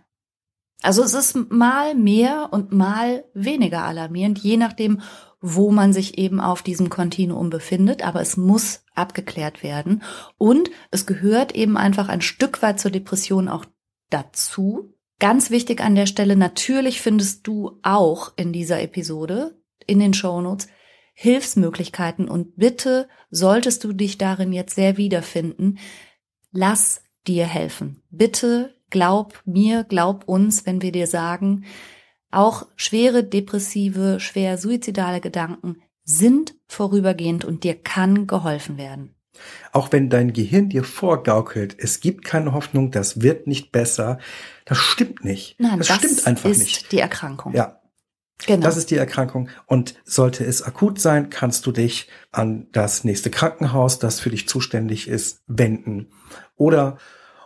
Also 0.82 1.02
es 1.04 1.14
ist 1.14 1.36
mal 1.52 1.96
mehr 1.96 2.50
und 2.52 2.72
mal 2.72 3.26
weniger 3.34 3.84
alarmierend, 3.84 4.38
je 4.40 4.58
nachdem, 4.58 5.02
wo 5.42 5.72
man 5.72 5.94
sich 5.94 6.18
eben 6.18 6.40
auf 6.40 6.62
diesem 6.62 6.90
Kontinuum 6.90 7.50
befindet, 7.50 8.06
aber 8.06 8.22
es 8.22 8.38
muss 8.38 8.84
abgeklärt 8.94 9.64
werden. 9.64 10.04
Und 10.38 10.70
es 10.92 11.06
gehört 11.06 11.54
eben 11.56 11.78
einfach 11.78 12.08
ein 12.08 12.22
Stück 12.22 12.62
weit 12.62 12.80
zur 12.80 12.92
Depression 12.92 13.48
auch 13.48 13.66
dazu. 14.10 14.94
Ganz 15.20 15.50
wichtig 15.50 15.82
an 15.82 15.96
der 15.96 16.08
Stelle, 16.08 16.36
natürlich 16.36 17.02
findest 17.02 17.48
du 17.48 17.80
auch 17.82 18.34
in 18.36 18.54
dieser 18.54 18.82
Episode, 18.82 19.58
in 19.88 20.00
den 20.00 20.14
Shownotes, 20.14 20.68
Hilfsmöglichkeiten 21.16 22.28
und 22.28 22.58
bitte 22.58 23.08
solltest 23.32 23.84
du 23.84 23.94
dich 23.94 24.18
darin 24.18 24.54
jetzt 24.54 24.76
sehr 24.76 24.98
wiederfinden, 24.98 25.80
lass 26.52 27.02
dir 27.26 27.46
helfen. 27.46 28.04
Bitte 28.12 28.76
glaub 28.90 29.42
mir, 29.46 29.86
glaub 29.86 30.28
uns, 30.28 30.66
wenn 30.66 30.82
wir 30.82 30.92
dir 30.92 31.08
sagen, 31.08 31.66
auch 32.32 32.68
schwere 32.76 33.24
depressive, 33.24 34.20
schwer 34.20 34.58
suizidale 34.58 35.22
Gedanken 35.22 35.78
sind 36.04 36.54
vorübergehend 36.68 37.46
und 37.46 37.64
dir 37.64 37.76
kann 37.76 38.28
geholfen 38.28 38.78
werden. 38.78 39.16
Auch 39.72 39.92
wenn 39.92 40.10
dein 40.10 40.34
Gehirn 40.34 40.70
dir 40.70 40.84
vorgaukelt, 40.84 41.76
es 41.78 42.00
gibt 42.02 42.26
keine 42.26 42.54
Hoffnung, 42.54 42.92
das 42.92 43.22
wird 43.22 43.48
nicht 43.48 43.72
besser, 43.72 44.20
das 44.66 44.78
stimmt 44.78 45.24
nicht. 45.24 45.60
Nein, 45.60 45.80
das, 45.80 45.88
das 45.88 45.98
stimmt 45.98 46.28
einfach 46.28 46.50
ist 46.50 46.60
nicht. 46.60 46.92
die 46.92 47.00
Erkrankung. 47.00 47.54
Ja. 47.54 47.82
Genau. 48.46 48.66
Das 48.66 48.78
ist 48.78 48.92
die 48.92 48.98
Erkrankung. 48.98 49.50
Und 49.66 49.96
sollte 50.04 50.44
es 50.46 50.62
akut 50.62 51.00
sein, 51.00 51.30
kannst 51.30 51.66
du 51.66 51.72
dich 51.72 52.10
an 52.32 52.68
das 52.72 53.04
nächste 53.04 53.30
Krankenhaus, 53.30 54.00
das 54.00 54.20
für 54.20 54.30
dich 54.30 54.48
zuständig 54.48 55.08
ist, 55.08 55.44
wenden. 55.48 56.10
Oder, 56.56 56.98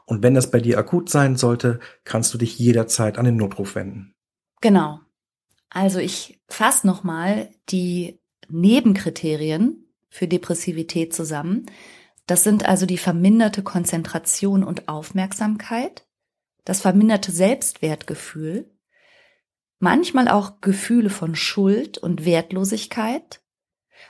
und 0.06 0.24
wenn 0.24 0.34
das 0.34 0.50
bei 0.50 0.60
dir 0.60 0.80
akut 0.80 1.10
sein 1.10 1.36
sollte, 1.36 1.80
kannst 2.04 2.34
du 2.34 2.38
dich 2.38 2.58
jederzeit 2.58 3.18
an 3.18 3.26
den 3.26 3.38
Notruf 3.38 3.76
wenden. 3.76 4.16
Genau. 4.62 5.00
Also 5.70 6.00
ich 6.00 6.42
fasse 6.48 6.88
nochmal 6.88 7.50
die 7.70 8.20
Nebenkriterien 8.50 9.86
für 10.10 10.28
Depressivität 10.28 11.14
zusammen. 11.14 11.68
Das 12.26 12.44
sind 12.44 12.66
also 12.68 12.86
die 12.86 12.98
verminderte 12.98 13.62
Konzentration 13.62 14.64
und 14.64 14.90
Aufmerksamkeit, 14.90 16.08
das 16.66 16.82
verminderte 16.82 17.32
Selbstwertgefühl, 17.32 18.70
manchmal 19.80 20.28
auch 20.28 20.62
Gefühle 20.62 21.10
von 21.10 21.36
Schuld 21.36 21.98
und 21.98 22.26
Wertlosigkeit, 22.26 23.42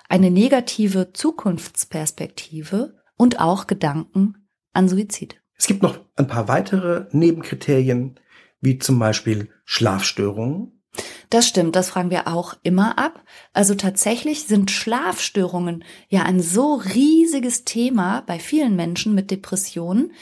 eine 0.07 0.31
negative 0.31 1.13
Zukunftsperspektive 1.13 2.95
und 3.15 3.39
auch 3.39 3.67
Gedanken 3.67 4.47
an 4.73 4.89
Suizid. 4.89 5.41
Es 5.55 5.67
gibt 5.67 5.81
noch 5.83 5.99
ein 6.15 6.27
paar 6.27 6.47
weitere 6.47 7.07
Nebenkriterien, 7.11 8.19
wie 8.61 8.79
zum 8.79 8.99
Beispiel 8.99 9.49
Schlafstörungen. 9.65 10.81
Das 11.29 11.47
stimmt, 11.47 11.75
das 11.75 11.89
fragen 11.89 12.09
wir 12.09 12.27
auch 12.27 12.55
immer 12.63 12.97
ab. 12.97 13.23
Also 13.53 13.75
tatsächlich 13.75 14.45
sind 14.45 14.71
Schlafstörungen 14.71 15.83
ja 16.07 16.23
ein 16.23 16.41
so 16.41 16.75
riesiges 16.75 17.63
Thema 17.65 18.21
bei 18.21 18.39
vielen 18.39 18.75
Menschen 18.75 19.13
mit 19.13 19.29
Depressionen, 19.29 20.13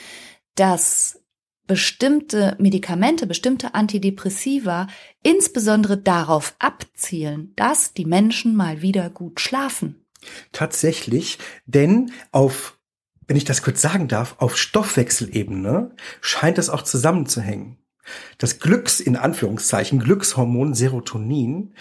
dass 0.55 1.21
bestimmte 1.67 2.55
Medikamente, 2.59 3.27
bestimmte 3.27 3.75
Antidepressiva 3.75 4.87
insbesondere 5.21 5.97
darauf 5.97 6.55
abzielen, 6.59 7.53
dass 7.55 7.93
die 7.93 8.05
Menschen 8.05 8.55
mal 8.55 8.81
wieder 8.81 9.09
gut 9.09 9.39
schlafen. 9.39 10.03
Tatsächlich, 10.51 11.37
denn 11.65 12.11
auf, 12.31 12.79
wenn 13.27 13.37
ich 13.37 13.45
das 13.45 13.61
kurz 13.61 13.81
sagen 13.81 14.07
darf, 14.07 14.35
auf 14.39 14.57
Stoffwechselebene 14.57 15.91
scheint 16.21 16.57
es 16.57 16.69
auch 16.69 16.81
zusammenzuhängen. 16.81 17.77
Das 18.37 18.59
Glücks, 18.59 18.99
in 18.99 19.17
Anführungszeichen, 19.17 19.99
Glückshormon 19.99 20.73
Serotonin 20.73 21.73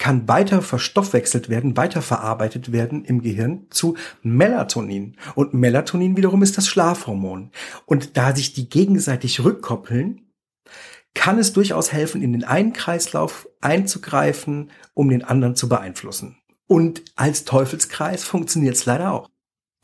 kann 0.00 0.26
weiter 0.26 0.62
verstoffwechselt 0.62 1.50
werden, 1.50 1.76
weiter 1.76 2.00
verarbeitet 2.00 2.72
werden 2.72 3.04
im 3.04 3.20
Gehirn 3.20 3.66
zu 3.68 3.96
Melatonin. 4.22 5.16
Und 5.34 5.52
Melatonin 5.52 6.16
wiederum 6.16 6.42
ist 6.42 6.56
das 6.56 6.66
Schlafhormon. 6.66 7.52
Und 7.84 8.16
da 8.16 8.34
sich 8.34 8.54
die 8.54 8.70
gegenseitig 8.70 9.44
rückkoppeln, 9.44 10.32
kann 11.14 11.38
es 11.38 11.52
durchaus 11.52 11.92
helfen, 11.92 12.22
in 12.22 12.32
den 12.32 12.44
einen 12.44 12.72
Kreislauf 12.72 13.46
einzugreifen, 13.60 14.70
um 14.94 15.10
den 15.10 15.22
anderen 15.22 15.54
zu 15.54 15.68
beeinflussen. 15.68 16.38
Und 16.66 17.02
als 17.14 17.44
Teufelskreis 17.44 18.24
funktioniert 18.24 18.76
es 18.76 18.86
leider 18.86 19.12
auch. 19.12 19.28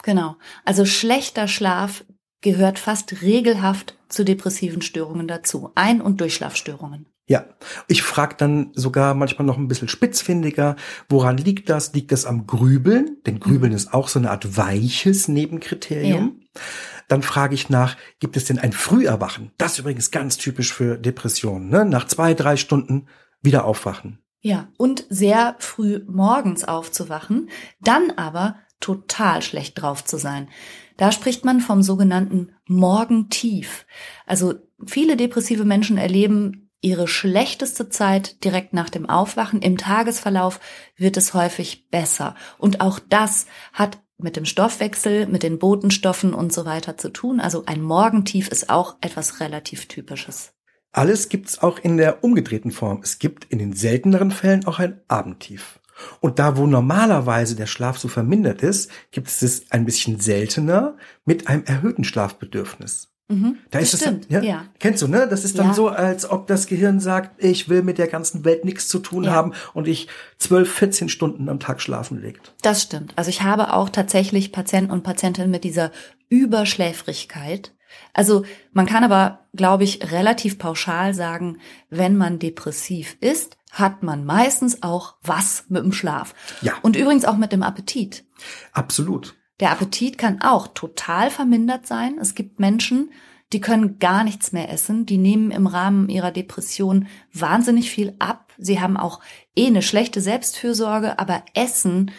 Genau. 0.02 0.36
Also 0.64 0.86
schlechter 0.86 1.46
Schlaf 1.46 2.04
gehört 2.40 2.78
fast 2.78 3.20
regelhaft 3.20 3.98
zu 4.08 4.24
depressiven 4.24 4.80
Störungen 4.80 5.28
dazu. 5.28 5.72
Ein- 5.74 6.00
und 6.00 6.22
Durchschlafstörungen. 6.22 7.06
Ja, 7.28 7.44
ich 7.88 8.02
frage 8.02 8.36
dann 8.38 8.70
sogar 8.74 9.14
manchmal 9.14 9.46
noch 9.46 9.58
ein 9.58 9.66
bisschen 9.66 9.88
spitzfindiger, 9.88 10.76
woran 11.08 11.36
liegt 11.36 11.68
das? 11.68 11.92
Liegt 11.92 12.12
das 12.12 12.24
am 12.24 12.46
Grübeln? 12.46 13.16
Denn 13.26 13.40
Grübeln 13.40 13.72
mhm. 13.72 13.76
ist 13.76 13.92
auch 13.92 14.06
so 14.06 14.20
eine 14.20 14.30
Art 14.30 14.56
weiches 14.56 15.26
Nebenkriterium. 15.26 16.40
Ja. 16.40 16.60
Dann 17.08 17.22
frage 17.22 17.54
ich 17.54 17.68
nach, 17.68 17.96
gibt 18.20 18.36
es 18.36 18.44
denn 18.44 18.58
ein 18.58 18.72
Früherwachen? 18.72 19.52
Das 19.58 19.72
ist 19.72 19.78
übrigens 19.80 20.12
ganz 20.12 20.38
typisch 20.38 20.72
für 20.72 20.98
Depressionen. 20.98 21.68
Ne? 21.68 21.84
Nach 21.84 22.06
zwei, 22.06 22.34
drei 22.34 22.56
Stunden 22.56 23.08
wieder 23.42 23.64
aufwachen. 23.64 24.20
Ja, 24.40 24.68
und 24.76 25.04
sehr 25.08 25.56
früh 25.58 26.04
morgens 26.06 26.62
aufzuwachen, 26.62 27.50
dann 27.80 28.12
aber 28.12 28.56
total 28.78 29.42
schlecht 29.42 29.80
drauf 29.80 30.04
zu 30.04 30.18
sein. 30.18 30.48
Da 30.96 31.10
spricht 31.10 31.44
man 31.44 31.60
vom 31.60 31.82
sogenannten 31.82 32.52
Morgentief. 32.66 33.86
Also 34.26 34.54
viele 34.86 35.16
depressive 35.16 35.64
Menschen 35.64 35.98
erleben 35.98 36.65
ihre 36.80 37.08
schlechteste 37.08 37.88
Zeit 37.88 38.44
direkt 38.44 38.72
nach 38.72 38.90
dem 38.90 39.08
Aufwachen. 39.08 39.62
Im 39.62 39.78
Tagesverlauf 39.78 40.60
wird 40.96 41.16
es 41.16 41.34
häufig 41.34 41.88
besser. 41.90 42.34
Und 42.58 42.80
auch 42.80 42.98
das 42.98 43.46
hat 43.72 43.98
mit 44.18 44.36
dem 44.36 44.44
Stoffwechsel, 44.44 45.26
mit 45.26 45.42
den 45.42 45.58
Botenstoffen 45.58 46.32
und 46.32 46.52
so 46.52 46.64
weiter 46.64 46.96
zu 46.96 47.10
tun. 47.10 47.40
Also 47.40 47.64
ein 47.66 47.82
Morgentief 47.82 48.48
ist 48.48 48.70
auch 48.70 48.96
etwas 49.00 49.40
relativ 49.40 49.86
Typisches. 49.86 50.52
Alles 50.92 51.28
gibt's 51.28 51.58
auch 51.58 51.78
in 51.78 51.98
der 51.98 52.24
umgedrehten 52.24 52.70
Form. 52.70 53.00
Es 53.02 53.18
gibt 53.18 53.44
in 53.46 53.58
den 53.58 53.74
selteneren 53.74 54.30
Fällen 54.30 54.66
auch 54.66 54.78
ein 54.78 55.00
Abendtief. 55.08 55.78
Und 56.20 56.38
da, 56.38 56.56
wo 56.56 56.66
normalerweise 56.66 57.56
der 57.56 57.66
Schlaf 57.66 57.98
so 57.98 58.08
vermindert 58.08 58.62
ist, 58.62 58.90
gibt 59.10 59.28
es 59.28 59.42
es 59.42 59.70
ein 59.70 59.84
bisschen 59.84 60.20
seltener 60.20 60.96
mit 61.24 61.48
einem 61.48 61.64
erhöhten 61.64 62.04
Schlafbedürfnis. 62.04 63.08
Mhm, 63.28 63.58
da 63.72 63.80
ist 63.80 63.92
das 63.92 64.00
es, 64.02 64.06
stimmt, 64.06 64.30
ja, 64.30 64.40
ja. 64.40 64.64
Kennst 64.78 65.02
du, 65.02 65.08
ne? 65.08 65.26
Das 65.28 65.44
ist 65.44 65.58
dann 65.58 65.68
Ja. 65.68 65.74
so, 65.74 65.88
als 65.88 66.30
ob 66.30 66.46
das 66.46 66.68
Gehirn 66.68 67.00
sagt, 67.00 67.42
ich 67.42 67.68
will 67.68 67.82
mit 67.82 67.98
der 67.98 68.06
ganzen 68.06 68.44
Welt 68.44 68.64
nichts 68.64 68.86
zu 68.86 69.00
tun 69.00 69.24
Ja. 69.24 69.32
haben 69.32 69.52
und 69.74 69.88
ich 69.88 70.06
12, 70.38 70.72
14 70.72 71.08
Stunden 71.08 71.48
am 71.48 71.58
Tag 71.58 71.80
schlafen 71.80 72.20
legt. 72.22 72.54
Das 72.62 72.82
stimmt. 72.82 73.12
Also 73.16 73.30
ich 73.30 73.42
habe 73.42 73.72
auch 73.72 73.88
tatsächlich 73.88 74.52
Patienten 74.52 74.92
und 74.92 75.02
Patientinnen 75.02 75.50
mit 75.50 75.64
dieser 75.64 75.90
Überschläfrigkeit. 76.28 77.72
Also 78.12 78.44
man 78.72 78.86
kann 78.86 79.04
aber, 79.04 79.40
glaube 79.54 79.84
ich, 79.84 80.12
relativ 80.12 80.58
pauschal 80.58 81.14
sagen, 81.14 81.58
wenn 81.90 82.16
man 82.16 82.38
depressiv 82.38 83.16
ist, 83.20 83.56
hat 83.72 84.02
man 84.02 84.24
meistens 84.24 84.82
auch 84.82 85.16
was 85.22 85.64
mit 85.68 85.82
dem 85.84 85.92
Schlaf. 85.92 86.34
Ja. 86.62 86.74
Und 86.82 86.96
übrigens 86.96 87.24
auch 87.24 87.36
mit 87.36 87.52
dem 87.52 87.62
Appetit. 87.62 88.24
Absolut. 88.72 89.34
Der 89.60 89.70
Appetit 89.70 90.18
kann 90.18 90.42
auch 90.42 90.68
total 90.68 91.30
vermindert 91.30 91.86
sein. 91.86 92.18
Es 92.20 92.34
gibt 92.34 92.60
Menschen, 92.60 93.10
die 93.52 93.60
können 93.60 93.98
gar 93.98 94.24
nichts 94.24 94.52
mehr 94.52 94.70
essen. 94.70 95.06
Die 95.06 95.18
nehmen 95.18 95.50
im 95.50 95.66
Rahmen 95.66 96.08
ihrer 96.08 96.32
Depression 96.32 97.06
wahnsinnig 97.32 97.90
viel 97.90 98.14
ab. 98.18 98.52
Sie 98.58 98.80
haben 98.80 98.96
auch 98.96 99.20
eh 99.56 99.66
eine 99.66 99.82
schlechte 99.82 100.20
Selbstfürsorge, 100.20 101.18
aber 101.18 101.42
Essen 101.54 102.10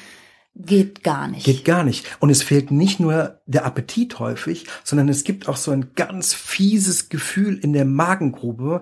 geht 0.55 1.03
gar 1.03 1.27
nicht. 1.27 1.45
Geht 1.45 1.65
gar 1.65 1.83
nicht. 1.83 2.07
Und 2.19 2.29
es 2.29 2.41
fehlt 2.41 2.71
nicht 2.71 2.99
nur 2.99 3.41
der 3.45 3.65
Appetit 3.65 4.19
häufig, 4.19 4.65
sondern 4.83 5.09
es 5.09 5.23
gibt 5.23 5.47
auch 5.47 5.57
so 5.57 5.71
ein 5.71 5.93
ganz 5.95 6.33
fieses 6.33 7.09
Gefühl 7.09 7.57
in 7.57 7.73
der 7.73 7.85
Magengrube. 7.85 8.81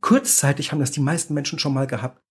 Kurzzeitig 0.00 0.72
haben 0.72 0.80
das 0.80 0.92
die 0.92 1.00
meisten 1.00 1.34
Menschen 1.34 1.58
schon 1.58 1.74
mal 1.74 1.86
gehabt. 1.86 2.23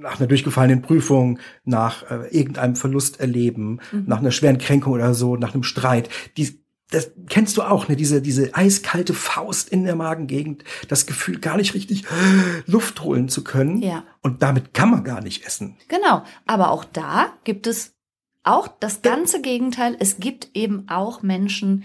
Nach 0.00 0.18
einer 0.18 0.28
durchgefallenen 0.28 0.82
Prüfung, 0.82 1.38
nach 1.64 2.10
äh, 2.10 2.28
irgendeinem 2.36 2.76
Verlust 2.76 3.20
erleben, 3.20 3.80
Mhm. 3.92 4.04
nach 4.06 4.18
einer 4.18 4.30
schweren 4.30 4.58
Kränkung 4.58 4.92
oder 4.92 5.14
so, 5.14 5.36
nach 5.36 5.54
einem 5.54 5.62
Streit. 5.62 6.08
Die, 6.36 6.60
das 6.90 7.10
kennst 7.28 7.56
du 7.56 7.62
auch, 7.62 7.88
ne? 7.88 7.96
Diese, 7.96 8.22
diese 8.22 8.54
eiskalte 8.54 9.12
Faust 9.12 9.68
in 9.68 9.84
der 9.84 9.94
Magengegend, 9.96 10.64
das 10.88 11.06
Gefühl, 11.06 11.38
gar 11.38 11.56
nicht 11.56 11.74
richtig 11.74 12.04
Luft 12.66 13.02
holen 13.02 13.28
zu 13.28 13.44
können. 13.44 13.82
Ja. 13.82 14.04
Und 14.22 14.42
damit 14.42 14.72
kann 14.72 14.90
man 14.90 15.04
gar 15.04 15.20
nicht 15.20 15.44
essen. 15.44 15.76
Genau. 15.88 16.22
Aber 16.46 16.70
auch 16.70 16.84
da 16.84 17.32
gibt 17.44 17.66
es 17.66 17.92
auch 18.42 18.68
das 18.68 19.02
ganze 19.02 19.42
Gegenteil. 19.42 19.96
Es 20.00 20.18
gibt 20.18 20.50
eben 20.54 20.88
auch 20.88 21.22
Menschen, 21.22 21.84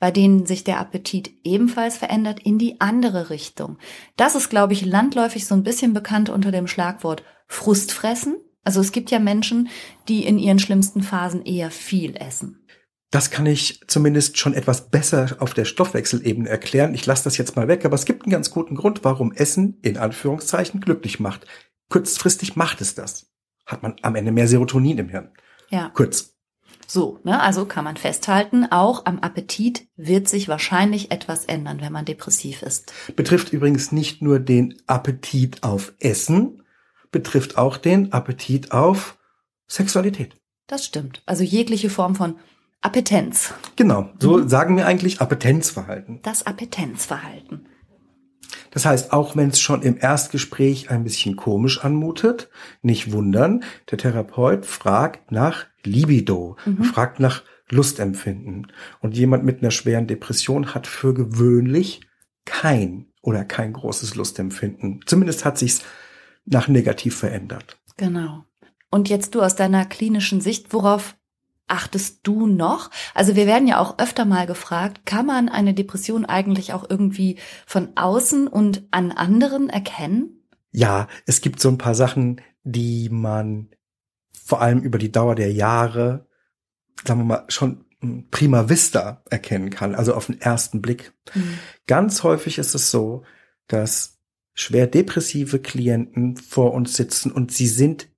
bei 0.00 0.10
denen 0.10 0.46
sich 0.46 0.64
der 0.64 0.80
Appetit 0.80 1.30
ebenfalls 1.44 1.98
verändert 1.98 2.40
in 2.40 2.58
die 2.58 2.80
andere 2.80 3.30
Richtung. 3.30 3.78
Das 4.16 4.34
ist, 4.34 4.48
glaube 4.48 4.72
ich, 4.72 4.84
landläufig 4.84 5.46
so 5.46 5.54
ein 5.54 5.62
bisschen 5.62 5.92
bekannt 5.92 6.30
unter 6.30 6.50
dem 6.50 6.66
Schlagwort 6.66 7.22
Frustfressen. 7.46 8.36
Also 8.64 8.80
es 8.80 8.92
gibt 8.92 9.10
ja 9.10 9.18
Menschen, 9.18 9.68
die 10.08 10.24
in 10.24 10.38
ihren 10.38 10.58
schlimmsten 10.58 11.02
Phasen 11.02 11.44
eher 11.44 11.70
viel 11.70 12.16
essen. 12.16 12.66
Das 13.10 13.30
kann 13.30 13.46
ich 13.46 13.82
zumindest 13.88 14.38
schon 14.38 14.54
etwas 14.54 14.88
besser 14.88 15.36
auf 15.40 15.52
der 15.52 15.64
Stoffwechselebene 15.64 16.48
erklären. 16.48 16.94
Ich 16.94 17.06
lasse 17.06 17.24
das 17.24 17.36
jetzt 17.36 17.56
mal 17.56 17.68
weg, 17.68 17.84
aber 17.84 17.96
es 17.96 18.04
gibt 18.04 18.22
einen 18.22 18.32
ganz 18.32 18.50
guten 18.50 18.76
Grund, 18.76 19.04
warum 19.04 19.32
Essen 19.32 19.78
in 19.82 19.98
Anführungszeichen 19.98 20.80
glücklich 20.80 21.18
macht. 21.18 21.46
Kurzfristig 21.88 22.56
macht 22.56 22.80
es 22.80 22.94
das. 22.94 23.30
Hat 23.66 23.82
man 23.82 23.96
am 24.02 24.14
Ende 24.14 24.32
mehr 24.32 24.48
Serotonin 24.48 24.98
im 24.98 25.08
Hirn. 25.08 25.32
Ja. 25.70 25.90
Kurz. 25.90 26.36
So, 26.92 27.20
ne, 27.22 27.40
also 27.40 27.66
kann 27.66 27.84
man 27.84 27.96
festhalten, 27.96 28.66
auch 28.72 29.06
am 29.06 29.20
Appetit 29.20 29.86
wird 29.94 30.28
sich 30.28 30.48
wahrscheinlich 30.48 31.12
etwas 31.12 31.44
ändern, 31.44 31.80
wenn 31.80 31.92
man 31.92 32.04
depressiv 32.04 32.62
ist. 32.62 32.92
Betrifft 33.14 33.52
übrigens 33.52 33.92
nicht 33.92 34.22
nur 34.22 34.40
den 34.40 34.74
Appetit 34.88 35.62
auf 35.62 35.92
Essen, 36.00 36.64
betrifft 37.12 37.56
auch 37.56 37.76
den 37.76 38.12
Appetit 38.12 38.72
auf 38.72 39.16
Sexualität. 39.68 40.34
Das 40.66 40.84
stimmt. 40.84 41.22
Also 41.26 41.44
jegliche 41.44 41.90
Form 41.90 42.16
von 42.16 42.34
Appetenz. 42.80 43.54
Genau, 43.76 44.10
so 44.18 44.38
mhm. 44.38 44.48
sagen 44.48 44.76
wir 44.76 44.88
eigentlich 44.88 45.20
Appetenzverhalten. 45.20 46.18
Das 46.24 46.44
Appetenzverhalten. 46.44 47.68
Das 48.70 48.86
heißt, 48.86 49.12
auch 49.12 49.36
wenn 49.36 49.50
es 49.50 49.60
schon 49.60 49.82
im 49.82 49.96
Erstgespräch 49.98 50.90
ein 50.90 51.04
bisschen 51.04 51.36
komisch 51.36 51.84
anmutet, 51.84 52.50
nicht 52.82 53.12
wundern, 53.12 53.64
der 53.90 53.98
Therapeut 53.98 54.66
fragt 54.66 55.32
nach 55.32 55.66
Libido, 55.84 56.56
mhm. 56.64 56.84
fragt 56.84 57.20
nach 57.20 57.42
Lustempfinden. 57.68 58.72
Und 59.00 59.16
jemand 59.16 59.44
mit 59.44 59.60
einer 59.62 59.70
schweren 59.70 60.06
Depression 60.06 60.74
hat 60.74 60.86
für 60.86 61.14
gewöhnlich 61.14 62.00
kein 62.44 63.06
oder 63.22 63.44
kein 63.44 63.72
großes 63.72 64.14
Lustempfinden. 64.14 65.00
Zumindest 65.06 65.44
hat 65.44 65.58
sich's 65.58 65.82
nach 66.44 66.68
negativ 66.68 67.16
verändert. 67.16 67.78
Genau. 67.96 68.44
Und 68.90 69.08
jetzt 69.08 69.34
du 69.34 69.42
aus 69.42 69.54
deiner 69.54 69.84
klinischen 69.84 70.40
Sicht, 70.40 70.72
worauf 70.72 71.16
achtest 71.70 72.20
du 72.24 72.46
noch? 72.46 72.90
Also 73.14 73.36
wir 73.36 73.46
werden 73.46 73.68
ja 73.68 73.78
auch 73.78 73.98
öfter 73.98 74.24
mal 74.24 74.46
gefragt, 74.46 75.06
kann 75.06 75.26
man 75.26 75.48
eine 75.48 75.74
Depression 75.74 76.24
eigentlich 76.24 76.72
auch 76.72 76.88
irgendwie 76.88 77.38
von 77.66 77.88
außen 77.96 78.48
und 78.48 78.84
an 78.90 79.12
anderen 79.12 79.70
erkennen? 79.70 80.44
Ja, 80.72 81.08
es 81.26 81.40
gibt 81.40 81.60
so 81.60 81.68
ein 81.68 81.78
paar 81.78 81.94
Sachen, 81.94 82.40
die 82.62 83.08
man 83.10 83.68
vor 84.32 84.60
allem 84.60 84.80
über 84.80 84.98
die 84.98 85.12
Dauer 85.12 85.34
der 85.34 85.52
Jahre, 85.52 86.26
sagen 87.04 87.20
wir 87.20 87.24
mal, 87.24 87.44
schon 87.48 87.84
prima 88.30 88.68
vista 88.68 89.22
erkennen 89.28 89.70
kann, 89.70 89.94
also 89.94 90.14
auf 90.14 90.26
den 90.26 90.40
ersten 90.40 90.80
Blick. 90.80 91.12
Mhm. 91.34 91.58
Ganz 91.86 92.22
häufig 92.22 92.58
ist 92.58 92.74
es 92.74 92.90
so, 92.90 93.24
dass 93.66 94.18
schwer 94.54 94.86
depressive 94.86 95.58
Klienten 95.58 96.36
vor 96.36 96.72
uns 96.72 96.96
sitzen 96.96 97.30
und 97.30 97.52
sie 97.52 97.66
sind 97.66 98.09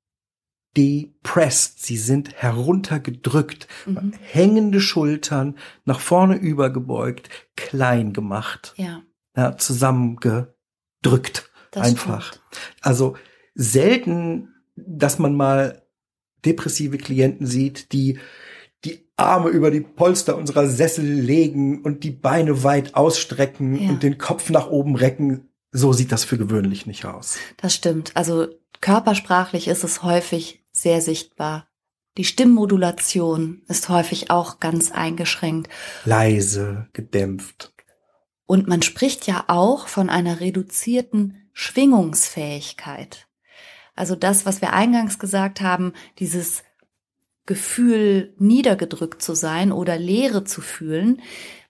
depressed, 0.76 1.84
sie 1.84 1.96
sind 1.96 2.32
heruntergedrückt, 2.34 3.68
mhm. 3.86 4.12
hängende 4.20 4.80
Schultern, 4.80 5.56
nach 5.84 6.00
vorne 6.00 6.36
übergebeugt, 6.36 7.28
klein 7.56 8.12
gemacht, 8.12 8.74
ja. 8.76 9.02
ja 9.36 9.56
zusammengedrückt, 9.56 11.50
das 11.70 11.88
einfach. 11.88 12.28
Stimmt. 12.28 12.42
Also 12.80 13.16
selten, 13.54 14.54
dass 14.76 15.18
man 15.18 15.34
mal 15.34 15.82
depressive 16.44 16.98
Klienten 16.98 17.46
sieht, 17.46 17.92
die 17.92 18.18
die 18.84 19.08
Arme 19.16 19.50
über 19.50 19.70
die 19.70 19.80
Polster 19.80 20.36
unserer 20.36 20.66
Sessel 20.66 21.04
legen 21.04 21.82
und 21.82 22.02
die 22.02 22.10
Beine 22.10 22.64
weit 22.64 22.94
ausstrecken 22.94 23.80
ja. 23.80 23.90
und 23.90 24.02
den 24.02 24.18
Kopf 24.18 24.50
nach 24.50 24.68
oben 24.68 24.96
recken. 24.96 25.50
So 25.70 25.92
sieht 25.92 26.10
das 26.10 26.24
für 26.24 26.36
gewöhnlich 26.36 26.86
nicht 26.86 27.04
aus. 27.04 27.38
Das 27.58 27.74
stimmt. 27.74 28.16
Also 28.16 28.48
körpersprachlich 28.80 29.68
ist 29.68 29.84
es 29.84 30.02
häufig 30.02 30.61
sehr 30.82 31.00
sichtbar. 31.00 31.68
Die 32.18 32.24
Stimmmodulation 32.24 33.62
ist 33.68 33.88
häufig 33.88 34.30
auch 34.30 34.60
ganz 34.60 34.92
eingeschränkt. 34.92 35.70
Leise, 36.04 36.88
gedämpft. 36.92 37.72
Und 38.44 38.68
man 38.68 38.82
spricht 38.82 39.26
ja 39.26 39.44
auch 39.46 39.86
von 39.86 40.10
einer 40.10 40.40
reduzierten 40.40 41.48
Schwingungsfähigkeit. 41.54 43.28
Also 43.94 44.14
das, 44.14 44.44
was 44.44 44.60
wir 44.60 44.72
eingangs 44.72 45.18
gesagt 45.18 45.60
haben, 45.60 45.92
dieses 46.18 46.62
Gefühl, 47.46 48.34
niedergedrückt 48.38 49.22
zu 49.22 49.34
sein 49.34 49.72
oder 49.72 49.98
Leere 49.98 50.44
zu 50.44 50.60
fühlen, 50.60 51.20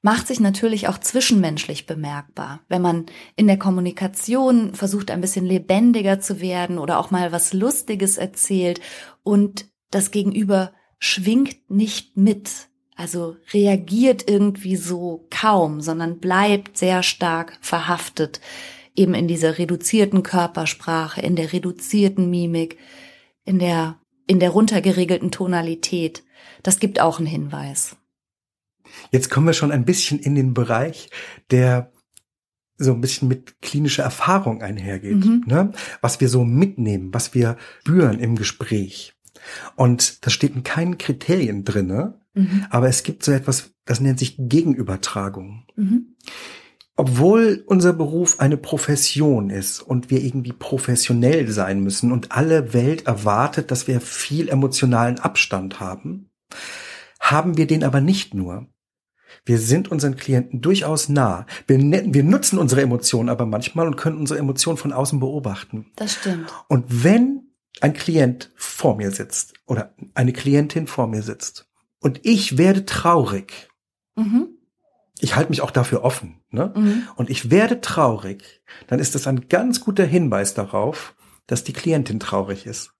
macht 0.02 0.26
sich 0.26 0.40
natürlich 0.40 0.88
auch 0.88 0.98
zwischenmenschlich 0.98 1.86
bemerkbar. 1.86 2.60
Wenn 2.68 2.82
man 2.82 3.06
in 3.36 3.46
der 3.46 3.58
Kommunikation 3.58 4.74
versucht, 4.74 5.10
ein 5.10 5.20
bisschen 5.20 5.46
lebendiger 5.46 6.20
zu 6.20 6.40
werden 6.40 6.78
oder 6.78 6.98
auch 6.98 7.10
mal 7.10 7.32
was 7.32 7.52
Lustiges 7.52 8.18
erzählt 8.18 8.80
und 9.22 9.66
das 9.90 10.10
Gegenüber 10.10 10.72
schwingt 10.98 11.70
nicht 11.70 12.16
mit, 12.16 12.50
also 12.96 13.36
reagiert 13.52 14.28
irgendwie 14.28 14.76
so 14.76 15.26
kaum, 15.30 15.80
sondern 15.80 16.18
bleibt 16.18 16.76
sehr 16.76 17.02
stark 17.02 17.58
verhaftet, 17.60 18.40
eben 18.94 19.14
in 19.14 19.28
dieser 19.28 19.58
reduzierten 19.58 20.22
Körpersprache, 20.22 21.20
in 21.20 21.36
der 21.36 21.52
reduzierten 21.52 22.28
Mimik, 22.28 22.78
in 23.44 23.58
der, 23.58 23.98
in 24.26 24.40
der 24.40 24.50
runtergeregelten 24.50 25.30
Tonalität. 25.30 26.24
Das 26.62 26.78
gibt 26.78 27.00
auch 27.00 27.18
einen 27.18 27.26
Hinweis. 27.26 27.96
Jetzt 29.10 29.30
kommen 29.30 29.46
wir 29.46 29.54
schon 29.54 29.72
ein 29.72 29.84
bisschen 29.84 30.18
in 30.18 30.34
den 30.34 30.54
Bereich, 30.54 31.10
der 31.50 31.92
so 32.78 32.92
ein 32.92 33.00
bisschen 33.00 33.28
mit 33.28 33.60
klinischer 33.60 34.02
Erfahrung 34.02 34.62
einhergeht, 34.62 35.24
mhm. 35.24 35.44
ne? 35.46 35.72
was 36.00 36.20
wir 36.20 36.28
so 36.28 36.44
mitnehmen, 36.44 37.12
was 37.12 37.34
wir 37.34 37.56
spüren 37.80 38.18
im 38.18 38.36
Gespräch. 38.36 39.14
Und 39.76 40.24
das 40.24 40.32
steht 40.32 40.54
in 40.54 40.62
keinen 40.62 40.98
Kriterien 40.98 41.64
drinne, 41.64 42.20
mhm. 42.34 42.66
aber 42.70 42.88
es 42.88 43.02
gibt 43.02 43.24
so 43.24 43.32
etwas, 43.32 43.72
das 43.84 44.00
nennt 44.00 44.18
sich 44.18 44.36
Gegenübertragung. 44.38 45.64
Mhm. 45.76 46.16
Obwohl 46.96 47.64
unser 47.66 47.94
Beruf 47.94 48.38
eine 48.38 48.58
Profession 48.58 49.48
ist 49.48 49.80
und 49.80 50.10
wir 50.10 50.22
irgendwie 50.22 50.52
professionell 50.52 51.50
sein 51.50 51.80
müssen 51.80 52.12
und 52.12 52.32
alle 52.32 52.74
Welt 52.74 53.06
erwartet, 53.06 53.70
dass 53.70 53.86
wir 53.86 54.00
viel 54.00 54.48
emotionalen 54.48 55.18
Abstand 55.18 55.80
haben, 55.80 56.30
haben 57.18 57.56
wir 57.56 57.66
den 57.66 57.82
aber 57.82 58.00
nicht 58.00 58.34
nur. 58.34 58.66
Wir 59.44 59.58
sind 59.58 59.90
unseren 59.90 60.16
Klienten 60.16 60.60
durchaus 60.60 61.08
nah. 61.08 61.46
Wir, 61.66 61.78
ne-, 61.78 62.04
wir 62.06 62.22
nutzen 62.22 62.58
unsere 62.58 62.82
Emotionen 62.82 63.28
aber 63.28 63.46
manchmal 63.46 63.86
und 63.86 63.96
können 63.96 64.18
unsere 64.18 64.38
Emotionen 64.38 64.76
von 64.76 64.92
außen 64.92 65.18
beobachten. 65.18 65.86
Das 65.96 66.14
stimmt. 66.14 66.52
Und 66.68 66.84
wenn 67.04 67.52
ein 67.80 67.94
Klient 67.94 68.52
vor 68.54 68.96
mir 68.96 69.10
sitzt 69.10 69.54
oder 69.66 69.94
eine 70.14 70.32
Klientin 70.32 70.86
vor 70.86 71.06
mir 71.06 71.22
sitzt 71.22 71.68
und 72.00 72.20
ich 72.22 72.58
werde 72.58 72.84
traurig, 72.84 73.70
mhm. 74.14 74.58
Ich 75.22 75.36
halte 75.36 75.50
mich 75.50 75.62
auch 75.62 75.70
dafür 75.70 76.02
offen, 76.02 76.42
ne? 76.50 76.72
Mhm. 76.74 77.08
und 77.14 77.30
ich 77.30 77.50
werde 77.50 77.80
traurig, 77.80 78.62
dann 78.88 78.98
ist 78.98 79.14
das 79.14 79.26
ein 79.26 79.48
ganz 79.48 79.80
guter 79.80 80.04
Hinweis 80.04 80.54
darauf, 80.54 81.14
dass 81.46 81.64
die 81.64 81.72
Klientin 81.72 82.18
traurig 82.18 82.66
ist. 82.66 82.92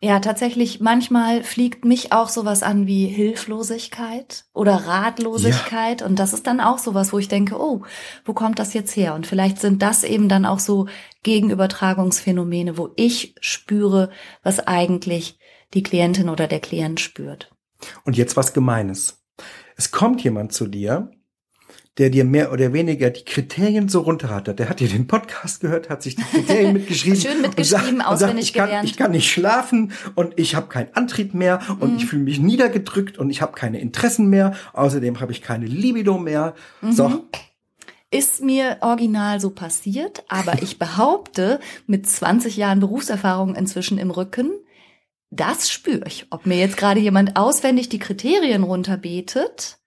Ja, 0.00 0.20
tatsächlich, 0.20 0.80
manchmal 0.80 1.42
fliegt 1.42 1.84
mich 1.84 2.12
auch 2.12 2.28
sowas 2.28 2.62
an 2.62 2.86
wie 2.86 3.06
Hilflosigkeit 3.06 4.44
oder 4.54 4.86
Ratlosigkeit. 4.86 6.00
Ja. 6.00 6.06
Und 6.06 6.20
das 6.20 6.32
ist 6.32 6.46
dann 6.46 6.60
auch 6.60 6.78
sowas, 6.78 7.12
wo 7.12 7.18
ich 7.18 7.26
denke, 7.26 7.60
oh, 7.60 7.82
wo 8.24 8.32
kommt 8.32 8.60
das 8.60 8.72
jetzt 8.72 8.94
her? 8.94 9.14
Und 9.14 9.26
vielleicht 9.26 9.58
sind 9.58 9.82
das 9.82 10.04
eben 10.04 10.28
dann 10.28 10.46
auch 10.46 10.60
so 10.60 10.86
Gegenübertragungsphänomene, 11.24 12.78
wo 12.78 12.90
ich 12.94 13.34
spüre, 13.40 14.10
was 14.44 14.60
eigentlich 14.60 15.38
die 15.74 15.82
Klientin 15.82 16.28
oder 16.28 16.46
der 16.46 16.60
Klient 16.60 17.00
spürt. 17.00 17.50
Und 18.04 18.16
jetzt 18.16 18.36
was 18.36 18.54
Gemeines. 18.54 19.24
Es 19.76 19.90
kommt 19.90 20.22
jemand 20.22 20.52
zu 20.52 20.68
dir 20.68 21.10
der 21.98 22.10
dir 22.10 22.24
mehr 22.24 22.52
oder 22.52 22.72
weniger 22.72 23.10
die 23.10 23.24
Kriterien 23.24 23.88
so 23.88 24.00
runterrattert. 24.00 24.58
Der 24.58 24.68
hat 24.68 24.80
dir 24.80 24.88
den 24.88 25.06
Podcast 25.06 25.60
gehört, 25.60 25.90
hat 25.90 26.02
sich 26.02 26.16
die 26.16 26.22
Kriterien 26.22 26.72
mitgeschrieben. 26.74 27.20
Schön 27.20 27.42
mitgeschrieben, 27.42 27.98
sagt, 27.98 28.06
auswendig 28.06 28.46
sagt, 28.46 28.48
ich 28.48 28.52
kann, 28.52 28.66
gelernt. 28.66 28.88
Ich 28.88 28.96
kann 28.96 29.10
nicht 29.10 29.30
schlafen 29.30 29.92
und 30.14 30.38
ich 30.38 30.54
habe 30.54 30.68
keinen 30.68 30.94
Antrieb 30.94 31.34
mehr 31.34 31.60
und 31.80 31.92
mhm. 31.92 31.96
ich 31.98 32.06
fühle 32.06 32.22
mich 32.22 32.38
niedergedrückt 32.38 33.18
und 33.18 33.30
ich 33.30 33.42
habe 33.42 33.52
keine 33.52 33.80
Interessen 33.80 34.28
mehr. 34.30 34.54
Außerdem 34.72 35.20
habe 35.20 35.32
ich 35.32 35.42
keine 35.42 35.66
Libido 35.66 36.18
mehr. 36.18 36.54
Mhm. 36.80 36.92
So. 36.92 37.24
Ist 38.10 38.42
mir 38.42 38.78
original 38.80 39.38
so 39.38 39.50
passiert, 39.50 40.24
aber 40.28 40.62
ich 40.62 40.78
behaupte, 40.78 41.60
mit 41.86 42.08
20 42.08 42.56
Jahren 42.56 42.80
Berufserfahrung 42.80 43.54
inzwischen 43.54 43.98
im 43.98 44.10
Rücken, 44.10 44.50
das 45.30 45.70
spüre 45.70 46.06
ich. 46.06 46.26
Ob 46.30 46.46
mir 46.46 46.56
jetzt 46.56 46.78
gerade 46.78 47.00
jemand 47.00 47.36
auswendig 47.36 47.90
die 47.90 47.98
Kriterien 47.98 48.62
runterbetet, 48.62 49.77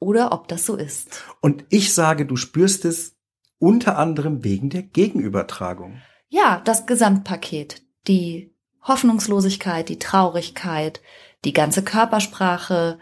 oder 0.00 0.32
ob 0.32 0.48
das 0.48 0.66
so 0.66 0.74
ist. 0.74 1.22
Und 1.40 1.64
ich 1.68 1.94
sage, 1.94 2.26
du 2.26 2.34
spürst 2.34 2.84
es 2.84 3.16
unter 3.58 3.96
anderem 3.98 4.42
wegen 4.42 4.70
der 4.70 4.82
Gegenübertragung. 4.82 6.00
Ja, 6.28 6.60
das 6.64 6.86
Gesamtpaket. 6.86 7.82
Die 8.08 8.54
Hoffnungslosigkeit, 8.82 9.88
die 9.88 9.98
Traurigkeit, 9.98 11.00
die 11.44 11.52
ganze 11.52 11.84
Körpersprache, 11.84 12.98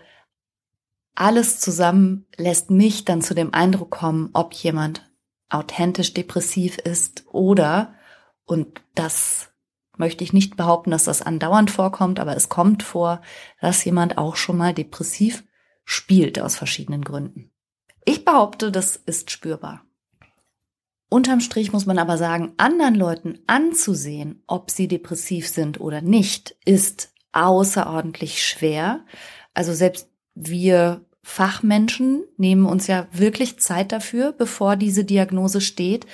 alles 1.14 1.60
zusammen 1.60 2.26
lässt 2.36 2.70
mich 2.70 3.04
dann 3.04 3.22
zu 3.22 3.34
dem 3.34 3.54
Eindruck 3.54 3.90
kommen, 3.90 4.30
ob 4.34 4.52
jemand 4.54 5.08
authentisch 5.48 6.14
depressiv 6.14 6.78
ist 6.78 7.24
oder, 7.30 7.94
und 8.44 8.82
das 8.94 9.50
möchte 9.96 10.22
ich 10.22 10.32
nicht 10.32 10.56
behaupten, 10.56 10.90
dass 10.90 11.04
das 11.04 11.22
andauernd 11.22 11.70
vorkommt, 11.70 12.20
aber 12.20 12.36
es 12.36 12.48
kommt 12.48 12.82
vor, 12.82 13.20
dass 13.60 13.84
jemand 13.84 14.16
auch 14.16 14.36
schon 14.36 14.56
mal 14.56 14.74
depressiv 14.74 15.44
spielt 15.90 16.38
aus 16.38 16.54
verschiedenen 16.54 17.02
Gründen. 17.02 17.50
Ich 18.04 18.26
behaupte, 18.26 18.70
das 18.70 18.96
ist 18.96 19.30
spürbar. 19.30 19.86
Unterm 21.08 21.40
Strich 21.40 21.72
muss 21.72 21.86
man 21.86 21.98
aber 21.98 22.18
sagen, 22.18 22.52
anderen 22.58 22.94
Leuten 22.94 23.38
anzusehen, 23.46 24.42
ob 24.46 24.70
sie 24.70 24.86
depressiv 24.86 25.48
sind 25.48 25.80
oder 25.80 26.02
nicht, 26.02 26.56
ist 26.66 27.14
außerordentlich 27.32 28.46
schwer. 28.46 29.06
Also 29.54 29.72
selbst 29.72 30.10
wir 30.34 31.06
Fachmenschen 31.22 32.24
nehmen 32.36 32.66
uns 32.66 32.86
ja 32.86 33.08
wirklich 33.10 33.58
Zeit 33.58 33.90
dafür, 33.90 34.32
bevor 34.32 34.76
diese 34.76 35.06
Diagnose 35.06 35.62
steht. 35.62 36.04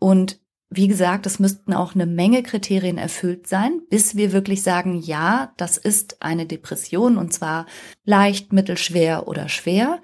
Und 0.00 0.40
wie 0.74 0.88
gesagt, 0.88 1.26
es 1.26 1.38
müssten 1.38 1.72
auch 1.74 1.94
eine 1.94 2.06
Menge 2.06 2.42
Kriterien 2.42 2.98
erfüllt 2.98 3.46
sein, 3.46 3.80
bis 3.90 4.16
wir 4.16 4.32
wirklich 4.32 4.62
sagen, 4.62 4.96
ja, 4.96 5.52
das 5.56 5.76
ist 5.76 6.22
eine 6.22 6.46
Depression 6.46 7.16
und 7.16 7.32
zwar 7.32 7.66
leicht, 8.04 8.52
mittelschwer 8.52 9.28
oder 9.28 9.48
schwer. 9.48 10.02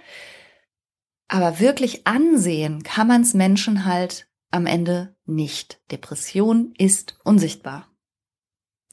Aber 1.28 1.60
wirklich 1.60 2.06
ansehen 2.06 2.82
kann 2.82 3.06
man 3.06 3.22
es 3.22 3.34
Menschen 3.34 3.84
halt 3.84 4.28
am 4.50 4.66
Ende 4.66 5.14
nicht. 5.26 5.80
Depression 5.90 6.74
ist 6.78 7.18
unsichtbar. 7.24 7.90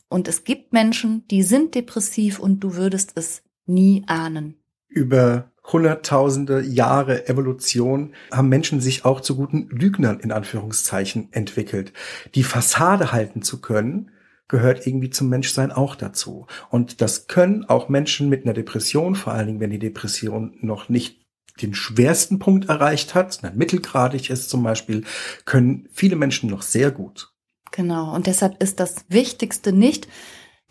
Und 0.09 0.27
es 0.27 0.43
gibt 0.43 0.73
Menschen, 0.73 1.27
die 1.27 1.43
sind 1.43 1.75
depressiv 1.75 2.39
und 2.39 2.59
du 2.59 2.75
würdest 2.75 3.13
es 3.15 3.43
nie 3.65 4.03
ahnen. 4.07 4.61
Über 4.87 5.51
hunderttausende 5.71 6.61
Jahre 6.61 7.27
Evolution 7.27 8.13
haben 8.31 8.49
Menschen 8.49 8.81
sich 8.81 9.05
auch 9.05 9.21
zu 9.21 9.35
guten 9.35 9.67
Lügnern 9.69 10.19
in 10.19 10.31
Anführungszeichen 10.31 11.29
entwickelt. 11.31 11.93
Die 12.35 12.43
Fassade 12.43 13.11
halten 13.11 13.41
zu 13.41 13.61
können, 13.61 14.11
gehört 14.47 14.85
irgendwie 14.85 15.09
zum 15.09 15.29
Menschsein 15.29 15.71
auch 15.71 15.95
dazu. 15.95 16.47
Und 16.69 17.01
das 17.01 17.27
können 17.27 17.65
auch 17.65 17.89
Menschen 17.89 18.29
mit 18.29 18.45
einer 18.45 18.53
Depression, 18.53 19.15
vor 19.15 19.33
allen 19.33 19.47
Dingen, 19.47 19.59
wenn 19.59 19.71
die 19.71 19.79
Depression 19.79 20.57
noch 20.61 20.89
nicht 20.89 21.25
den 21.61 21.73
schwersten 21.73 22.37
Punkt 22.37 22.69
erreicht 22.69 23.15
hat, 23.15 23.41
mittelgradig 23.55 24.29
ist 24.29 24.49
zum 24.49 24.61
Beispiel, 24.61 25.03
können 25.45 25.87
viele 25.91 26.15
Menschen 26.15 26.49
noch 26.49 26.61
sehr 26.61 26.91
gut. 26.91 27.31
Genau. 27.71 28.13
Und 28.13 28.27
deshalb 28.27 28.61
ist 28.61 28.79
das 28.79 29.05
Wichtigste 29.07 29.71
nicht, 29.71 30.07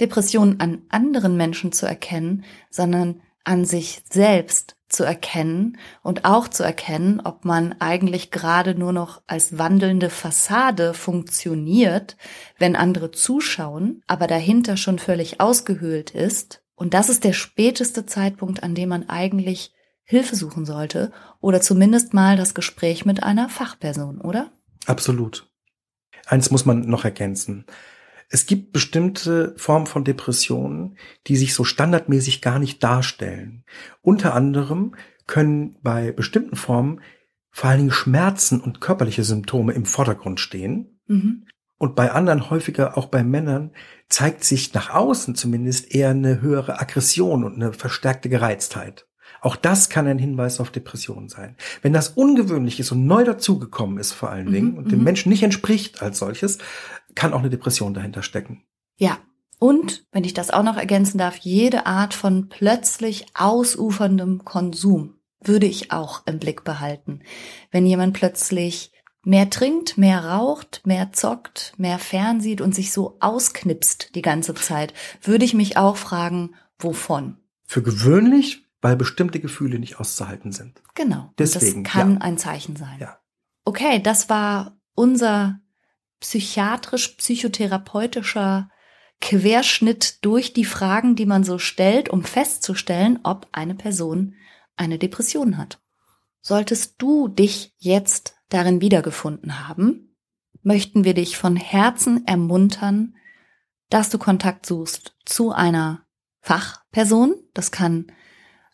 Depressionen 0.01 0.61
an 0.61 0.83
anderen 0.89 1.37
Menschen 1.37 1.73
zu 1.73 1.87
erkennen, 1.87 2.45
sondern 2.71 3.23
an 3.45 3.65
sich 3.65 4.03
selbst 4.11 4.74
zu 4.89 5.05
erkennen 5.05 5.79
und 6.03 6.25
auch 6.25 6.49
zu 6.49 6.63
erkennen, 6.63 7.21
ob 7.25 7.45
man 7.45 7.75
eigentlich 7.81 8.31
gerade 8.31 8.75
nur 8.75 8.93
noch 8.93 9.23
als 9.27 9.59
wandelnde 9.59 10.11
Fassade 10.11 10.95
funktioniert, 10.95 12.17
wenn 12.59 12.77
andere 12.77 13.11
zuschauen, 13.11 14.03
aber 14.07 14.27
dahinter 14.27 14.77
schon 14.77 14.99
völlig 14.99 15.41
ausgehöhlt 15.41 16.11
ist. 16.11 16.63
Und 16.75 16.95
das 16.95 17.09
ist 17.09 17.25
der 17.25 17.33
späteste 17.33 18.07
Zeitpunkt, 18.07 18.63
an 18.63 18.75
dem 18.75 18.89
man 18.89 19.09
eigentlich 19.09 19.73
Hilfe 20.03 20.37
suchen 20.37 20.67
sollte 20.67 21.13
oder 21.41 21.61
zumindest 21.61 22.13
mal 22.13 22.37
das 22.37 22.55
Gespräch 22.55 23.07
mit 23.07 23.23
einer 23.23 23.49
Fachperson, 23.49 24.21
oder? 24.21 24.53
Absolut. 24.87 25.49
Eins 26.27 26.51
muss 26.51 26.67
man 26.67 26.81
noch 26.81 27.05
ergänzen. 27.05 27.65
Es 28.35 28.47
gibt 28.47 28.73
bestimmte 28.73 29.55
Formen 29.57 29.87
von 29.87 30.03
Depressionen, 30.03 30.99
die 31.29 31.37
sich 31.37 31.55
so 31.55 31.63
standardmäßig 31.63 32.41
gar 32.41 32.59
nicht 32.59 32.83
darstellen. 32.83 33.63
Unter 34.03 34.35
anderem 34.35 34.97
können 35.29 35.77
bei 35.85 36.11
bestimmten 36.11 36.57
Formen 36.57 37.01
vor 37.53 37.71
allen 37.71 37.79
Dingen 37.79 37.93
Schmerzen 37.93 38.61
und 38.61 38.81
körperliche 38.81 39.23
Symptome 39.23 39.73
im 39.75 39.85
Vordergrund 39.85 40.41
stehen. 40.41 40.99
Mhm. 41.07 41.47
Und 41.79 41.95
bei 41.95 42.11
anderen, 42.11 42.51
häufiger 42.51 42.99
auch 42.99 43.07
bei 43.07 43.23
Männern, 43.23 43.71
zeigt 44.09 44.43
sich 44.43 44.75
nach 44.75 44.91
außen 44.91 45.37
zumindest 45.37 45.95
eher 45.95 46.11
eine 46.11 46.41
höhere 46.41 46.81
Aggression 46.81 47.45
und 47.45 47.55
eine 47.55 47.73
verstärkte 47.73 48.29
Gereiztheit. 48.29 49.07
Auch 49.45 49.57
das 49.57 49.91
kann 49.91 50.07
ein 50.07 50.19
Hinweis 50.19 50.59
auf 50.59 50.71
Depressionen 50.71 51.29
sein. 51.29 51.57
Wenn 51.83 51.93
das 51.93 52.09
ungewöhnlich 52.09 52.81
ist 52.81 52.93
und 52.93 53.07
neu 53.07 53.25
dazugekommen 53.25 53.99
ist 53.99 54.13
vor 54.13 54.31
allen 54.31 54.51
Dingen 54.51 54.73
mhm, 54.73 54.79
und 54.79 54.91
dem 54.91 55.01
mhm. 55.01 55.05
Menschen 55.05 55.29
nicht 55.29 55.43
entspricht 55.43 56.01
als 56.01 56.19
solches, 56.19 56.59
kann 57.15 57.33
auch 57.33 57.41
eine 57.41 57.51
Depression 57.51 57.95
dahinter 57.95 58.23
stecken. 58.23 58.65
Ja. 58.97 59.19
Und, 59.59 60.05
wenn 60.13 60.25
ich 60.25 60.35
das 60.35 60.51
auch 60.51 60.63
noch 60.63 60.77
ergänzen 60.77 61.17
darf, 61.17 61.37
jede 61.37 61.87
Art 61.87 62.13
von 62.13 62.49
plötzlich 62.49 63.27
ausuferndem 63.35 64.45
Konsum 64.45 65.15
würde 65.41 65.67
ich 65.67 65.93
auch 65.93 66.27
im 66.27 66.39
Blick 66.39 66.65
behalten. 66.65 67.21
Wenn 67.71 67.87
jemand 67.87 68.15
plötzlich 68.15 68.93
mehr 69.25 69.49
trinkt, 69.51 69.97
mehr 69.97 70.25
raucht, 70.25 70.83
mehr 70.85 71.13
zockt, 71.13 71.73
mehr 71.77 71.99
fernsieht 71.99 72.61
und 72.61 72.75
sich 72.75 72.93
so 72.93 73.17
ausknipst 73.21 74.15
die 74.15 74.23
ganze 74.23 74.55
Zeit, 74.55 74.93
würde 75.23 75.45
ich 75.45 75.55
mich 75.55 75.77
auch 75.77 75.97
fragen, 75.97 76.55
wovon? 76.79 77.39
Für 77.67 77.83
gewöhnlich 77.83 78.65
weil 78.85 78.97
bestimmte 78.97 79.41
Gefühle 79.41 79.79
nicht 79.79 79.99
auszuhalten 79.99 80.53
sind. 80.53 80.83
Genau. 80.95 81.33
Deswegen. 81.39 81.85
Das 81.85 81.93
kann 81.95 82.17
ja. 82.17 82.21
ein 82.21 82.37
Zeichen 82.37 82.77
sein. 82.77 82.99
Ja. 83.01 83.19
Okay, 83.65 83.99
das 83.99 84.29
war 84.29 84.77
unser 84.95 85.59
psychiatrisch-psychotherapeutischer 86.25 88.71
Querschnitt 89.21 90.25
durch 90.25 90.55
die 90.55 90.65
Fragen, 90.65 91.17
die 91.17 91.27
man 91.27 91.45
so 91.45 91.59
stellt, 91.59 92.09
um 92.09 92.25
festzustellen, 92.25 93.19
ob 93.23 93.47
eine 93.53 93.75
Person 93.75 94.37
eine 94.75 94.99
Depression 94.99 95.59
hat. 95.59 95.83
Solltest 96.41 96.95
du 96.99 97.29
dich 97.29 97.75
jetzt 97.79 98.37
darin 98.49 98.81
wiedergefunden 98.81 99.69
haben, 99.69 100.17
möchten 100.63 101.05
wir 101.05 101.13
dich 101.15 101.37
von 101.37 101.57
Herzen 101.57 102.27
ermuntern, 102.27 103.17
dass 103.91 104.09
du 104.09 104.17
Kontakt 104.19 104.65
suchst 104.67 105.15
zu 105.27 105.53
einer 105.53 106.07
Fachperson. 106.41 107.35
Das 107.53 107.71
kann 107.71 108.07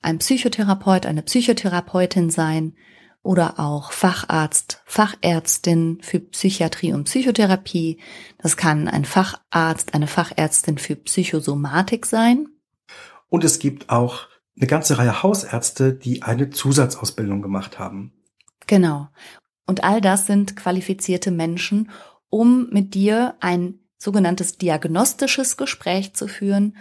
ein 0.02 0.18
Psychotherapeut, 0.18 1.04
eine 1.04 1.22
Psychotherapeutin 1.22 2.30
sein 2.30 2.76
oder 3.22 3.58
auch 3.58 3.92
Facharzt, 3.92 4.82
Fachärztin 4.86 5.98
für 6.02 6.20
Psychiatrie 6.20 6.92
und 6.92 7.04
Psychotherapie. 7.04 7.98
Das 8.38 8.56
kann 8.56 8.88
ein 8.88 9.04
Facharzt, 9.04 9.94
eine 9.94 10.06
Fachärztin 10.06 10.78
für 10.78 10.96
Psychosomatik 10.96 12.06
sein. 12.06 12.48
Und 13.28 13.44
es 13.44 13.58
gibt 13.58 13.90
auch 13.90 14.26
eine 14.56 14.66
ganze 14.66 14.98
Reihe 14.98 15.22
Hausärzte, 15.22 15.92
die 15.92 16.22
eine 16.22 16.50
Zusatzausbildung 16.50 17.42
gemacht 17.42 17.78
haben. 17.78 18.12
Genau. 18.66 19.08
Und 19.66 19.84
all 19.84 20.00
das 20.00 20.26
sind 20.26 20.56
qualifizierte 20.56 21.30
Menschen, 21.30 21.90
um 22.28 22.68
mit 22.70 22.94
dir 22.94 23.36
ein 23.40 23.78
sogenanntes 23.98 24.56
diagnostisches 24.56 25.56
Gespräch 25.56 26.14
zu 26.14 26.26
führen 26.26 26.76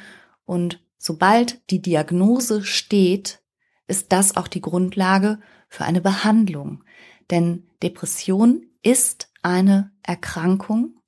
und 0.46 0.80
Sobald 1.02 1.62
die 1.72 1.82
Diagnose 1.82 2.64
steht, 2.64 3.42
ist 3.88 4.12
das 4.12 4.36
auch 4.36 4.50
die 4.50 4.62
Grundlage 4.62 5.40
für 5.70 5.86
eine 5.86 6.02
Behandlung. 6.02 6.84
Denn 7.30 7.68
Depression 7.82 8.66
ist 8.82 9.32
eine 9.42 9.92
Erkrankung, 10.04 11.00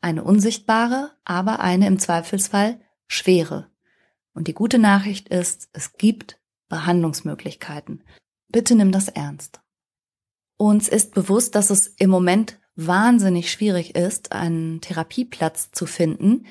eine 0.00 0.22
unsichtbare, 0.22 1.12
aber 1.24 1.60
eine 1.60 1.86
im 1.86 1.98
Zweifelsfall 1.98 2.80
schwere. 3.06 3.70
Und 4.34 4.48
die 4.48 4.54
gute 4.54 4.78
Nachricht 4.78 5.28
ist, 5.28 5.68
es 5.72 5.94
gibt 5.94 6.38
Behandlungsmöglichkeiten. 6.68 8.02
Bitte 8.48 8.74
nimm 8.74 8.92
das 8.92 9.08
ernst. 9.08 9.60
Uns 10.56 10.88
ist 10.88 11.14
bewusst, 11.14 11.54
dass 11.54 11.70
es 11.70 11.86
im 11.86 12.10
Moment 12.10 12.60
wahnsinnig 12.76 13.50
schwierig 13.50 13.94
ist, 13.94 14.32
einen 14.32 14.80
Therapieplatz 14.80 15.70
zu 15.72 15.86
finden, 15.86 16.46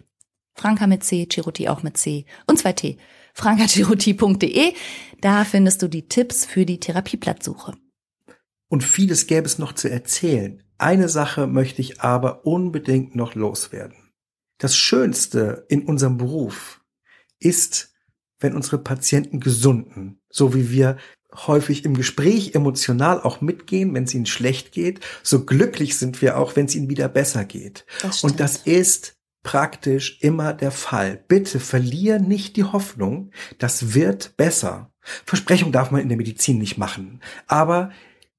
Franka 0.56 0.86
mit 0.88 1.04
C, 1.04 1.28
Ceruti 1.30 1.68
auch 1.68 1.84
mit 1.84 1.98
C 1.98 2.26
und 2.48 2.58
zwei 2.60 2.72
T. 2.74 2.98
frankaceruti.de. 3.34 4.74
Da 5.20 5.44
findest 5.44 5.82
du 5.82 5.88
die 5.88 6.08
Tipps 6.08 6.46
für 6.46 6.66
die 6.66 6.80
Therapieplatzsuche. 6.80 7.74
Und 8.70 8.84
vieles 8.84 9.26
gäbe 9.28 9.48
es 9.48 9.60
noch 9.60 9.74
zu 9.74 9.90
erzählen. 9.90 10.64
Eine 10.78 11.10
Sache 11.10 11.48
möchte 11.48 11.82
ich 11.82 12.00
aber 12.02 12.46
unbedingt 12.46 13.16
noch 13.16 13.36
loswerden. 13.36 14.14
Das 14.60 14.78
Schönste 14.78 15.66
in 15.70 15.86
unserem 15.86 16.18
Beruf 16.18 16.83
ist, 17.44 17.94
wenn 18.40 18.56
unsere 18.56 18.78
Patienten 18.78 19.40
gesunden, 19.40 20.20
so 20.30 20.54
wie 20.54 20.70
wir 20.70 20.98
häufig 21.48 21.86
im 21.86 21.96
Gespräch 21.96 22.54
emotional 22.54 23.22
auch 23.22 23.42
mitgehen, 23.42 23.94
wenn 23.94 24.04
es 24.04 24.14
ihnen 24.14 24.26
schlecht 24.26 24.72
geht, 24.72 25.00
so 25.24 25.46
glücklich 25.46 25.98
sind 25.98 26.22
wir 26.22 26.38
auch, 26.38 26.56
wenn 26.56 26.66
es 26.66 26.76
ihnen 26.76 26.90
wieder 26.90 27.10
besser 27.10 27.46
geht. 27.46 27.86
Das 28.02 28.24
Und 28.24 28.40
das 28.40 28.58
ist 28.58 29.16
praktisch 29.42 30.20
immer 30.22 30.54
der 30.54 30.72
Fall. 30.72 31.24
Bitte 31.28 31.60
verlier 31.60 32.20
nicht 32.20 32.56
die 32.56 32.64
Hoffnung, 32.64 33.32
das 33.58 33.94
wird 33.94 34.38
besser. 34.38 34.92
Versprechung 35.26 35.72
darf 35.72 35.92
man 35.92 36.02
in 36.02 36.08
der 36.08 36.18
Medizin 36.18 36.60
nicht 36.60 36.78
machen, 36.78 37.22
aber 37.48 37.92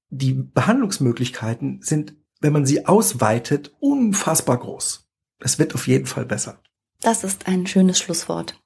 die 0.08 0.32
Behandlungsmöglichkeiten 0.32 1.82
sind, 1.82 2.14
wenn 2.40 2.52
man 2.52 2.66
sie 2.66 2.86
ausweitet, 2.86 3.74
unfassbar 3.80 4.58
groß. 4.58 5.08
Es 5.40 5.58
wird 5.58 5.74
auf 5.74 5.88
jeden 5.88 6.06
Fall 6.06 6.24
besser. 6.24 6.62
Das 7.00 7.24
ist 7.24 7.48
ein 7.48 7.66
schönes 7.66 7.98
Schlusswort. 7.98 8.58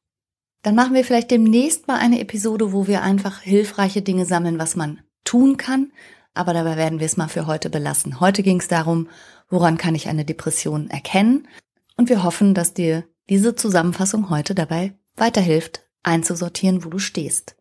Dann 0.62 0.74
machen 0.74 0.94
wir 0.94 1.04
vielleicht 1.04 1.30
demnächst 1.30 1.86
mal 1.86 1.98
eine 1.98 2.20
Episode, 2.20 2.72
wo 2.72 2.86
wir 2.86 3.02
einfach 3.02 3.40
hilfreiche 3.40 4.02
Dinge 4.02 4.24
sammeln, 4.24 4.58
was 4.58 4.76
man 4.76 5.00
tun 5.24 5.56
kann. 5.56 5.92
Aber 6.34 6.52
dabei 6.52 6.76
werden 6.76 7.00
wir 7.00 7.06
es 7.06 7.16
mal 7.16 7.28
für 7.28 7.46
heute 7.46 7.70
belassen. 7.70 8.20
Heute 8.20 8.42
ging 8.42 8.60
es 8.60 8.68
darum, 8.68 9.08
woran 9.48 9.78
kann 9.78 9.94
ich 9.94 10.08
eine 10.08 10.24
Depression 10.24 10.90
erkennen? 10.90 11.48
Und 11.96 12.08
wir 12.08 12.22
hoffen, 12.22 12.54
dass 12.54 12.74
dir 12.74 13.04
diese 13.28 13.54
Zusammenfassung 13.54 14.30
heute 14.30 14.54
dabei 14.54 14.94
weiterhilft, 15.16 15.82
einzusortieren, 16.02 16.84
wo 16.84 16.90
du 16.90 16.98
stehst. 16.98 17.56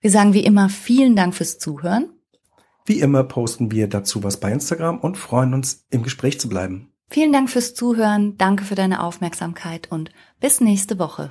Wir 0.00 0.10
sagen 0.10 0.34
wie 0.34 0.44
immer 0.44 0.68
vielen 0.68 1.16
Dank 1.16 1.34
fürs 1.34 1.58
Zuhören. 1.58 2.10
Wie 2.84 3.00
immer 3.00 3.24
posten 3.24 3.70
wir 3.70 3.88
dazu 3.88 4.22
was 4.22 4.38
bei 4.38 4.52
Instagram 4.52 4.98
und 4.98 5.16
freuen 5.16 5.54
uns, 5.54 5.86
im 5.90 6.02
Gespräch 6.02 6.38
zu 6.38 6.48
bleiben. 6.48 6.92
Vielen 7.08 7.32
Dank 7.32 7.50
fürs 7.50 7.74
Zuhören, 7.74 8.36
danke 8.36 8.64
für 8.64 8.74
deine 8.74 9.02
Aufmerksamkeit 9.02 9.90
und 9.90 10.10
bis 10.40 10.60
nächste 10.60 10.98
Woche. 10.98 11.30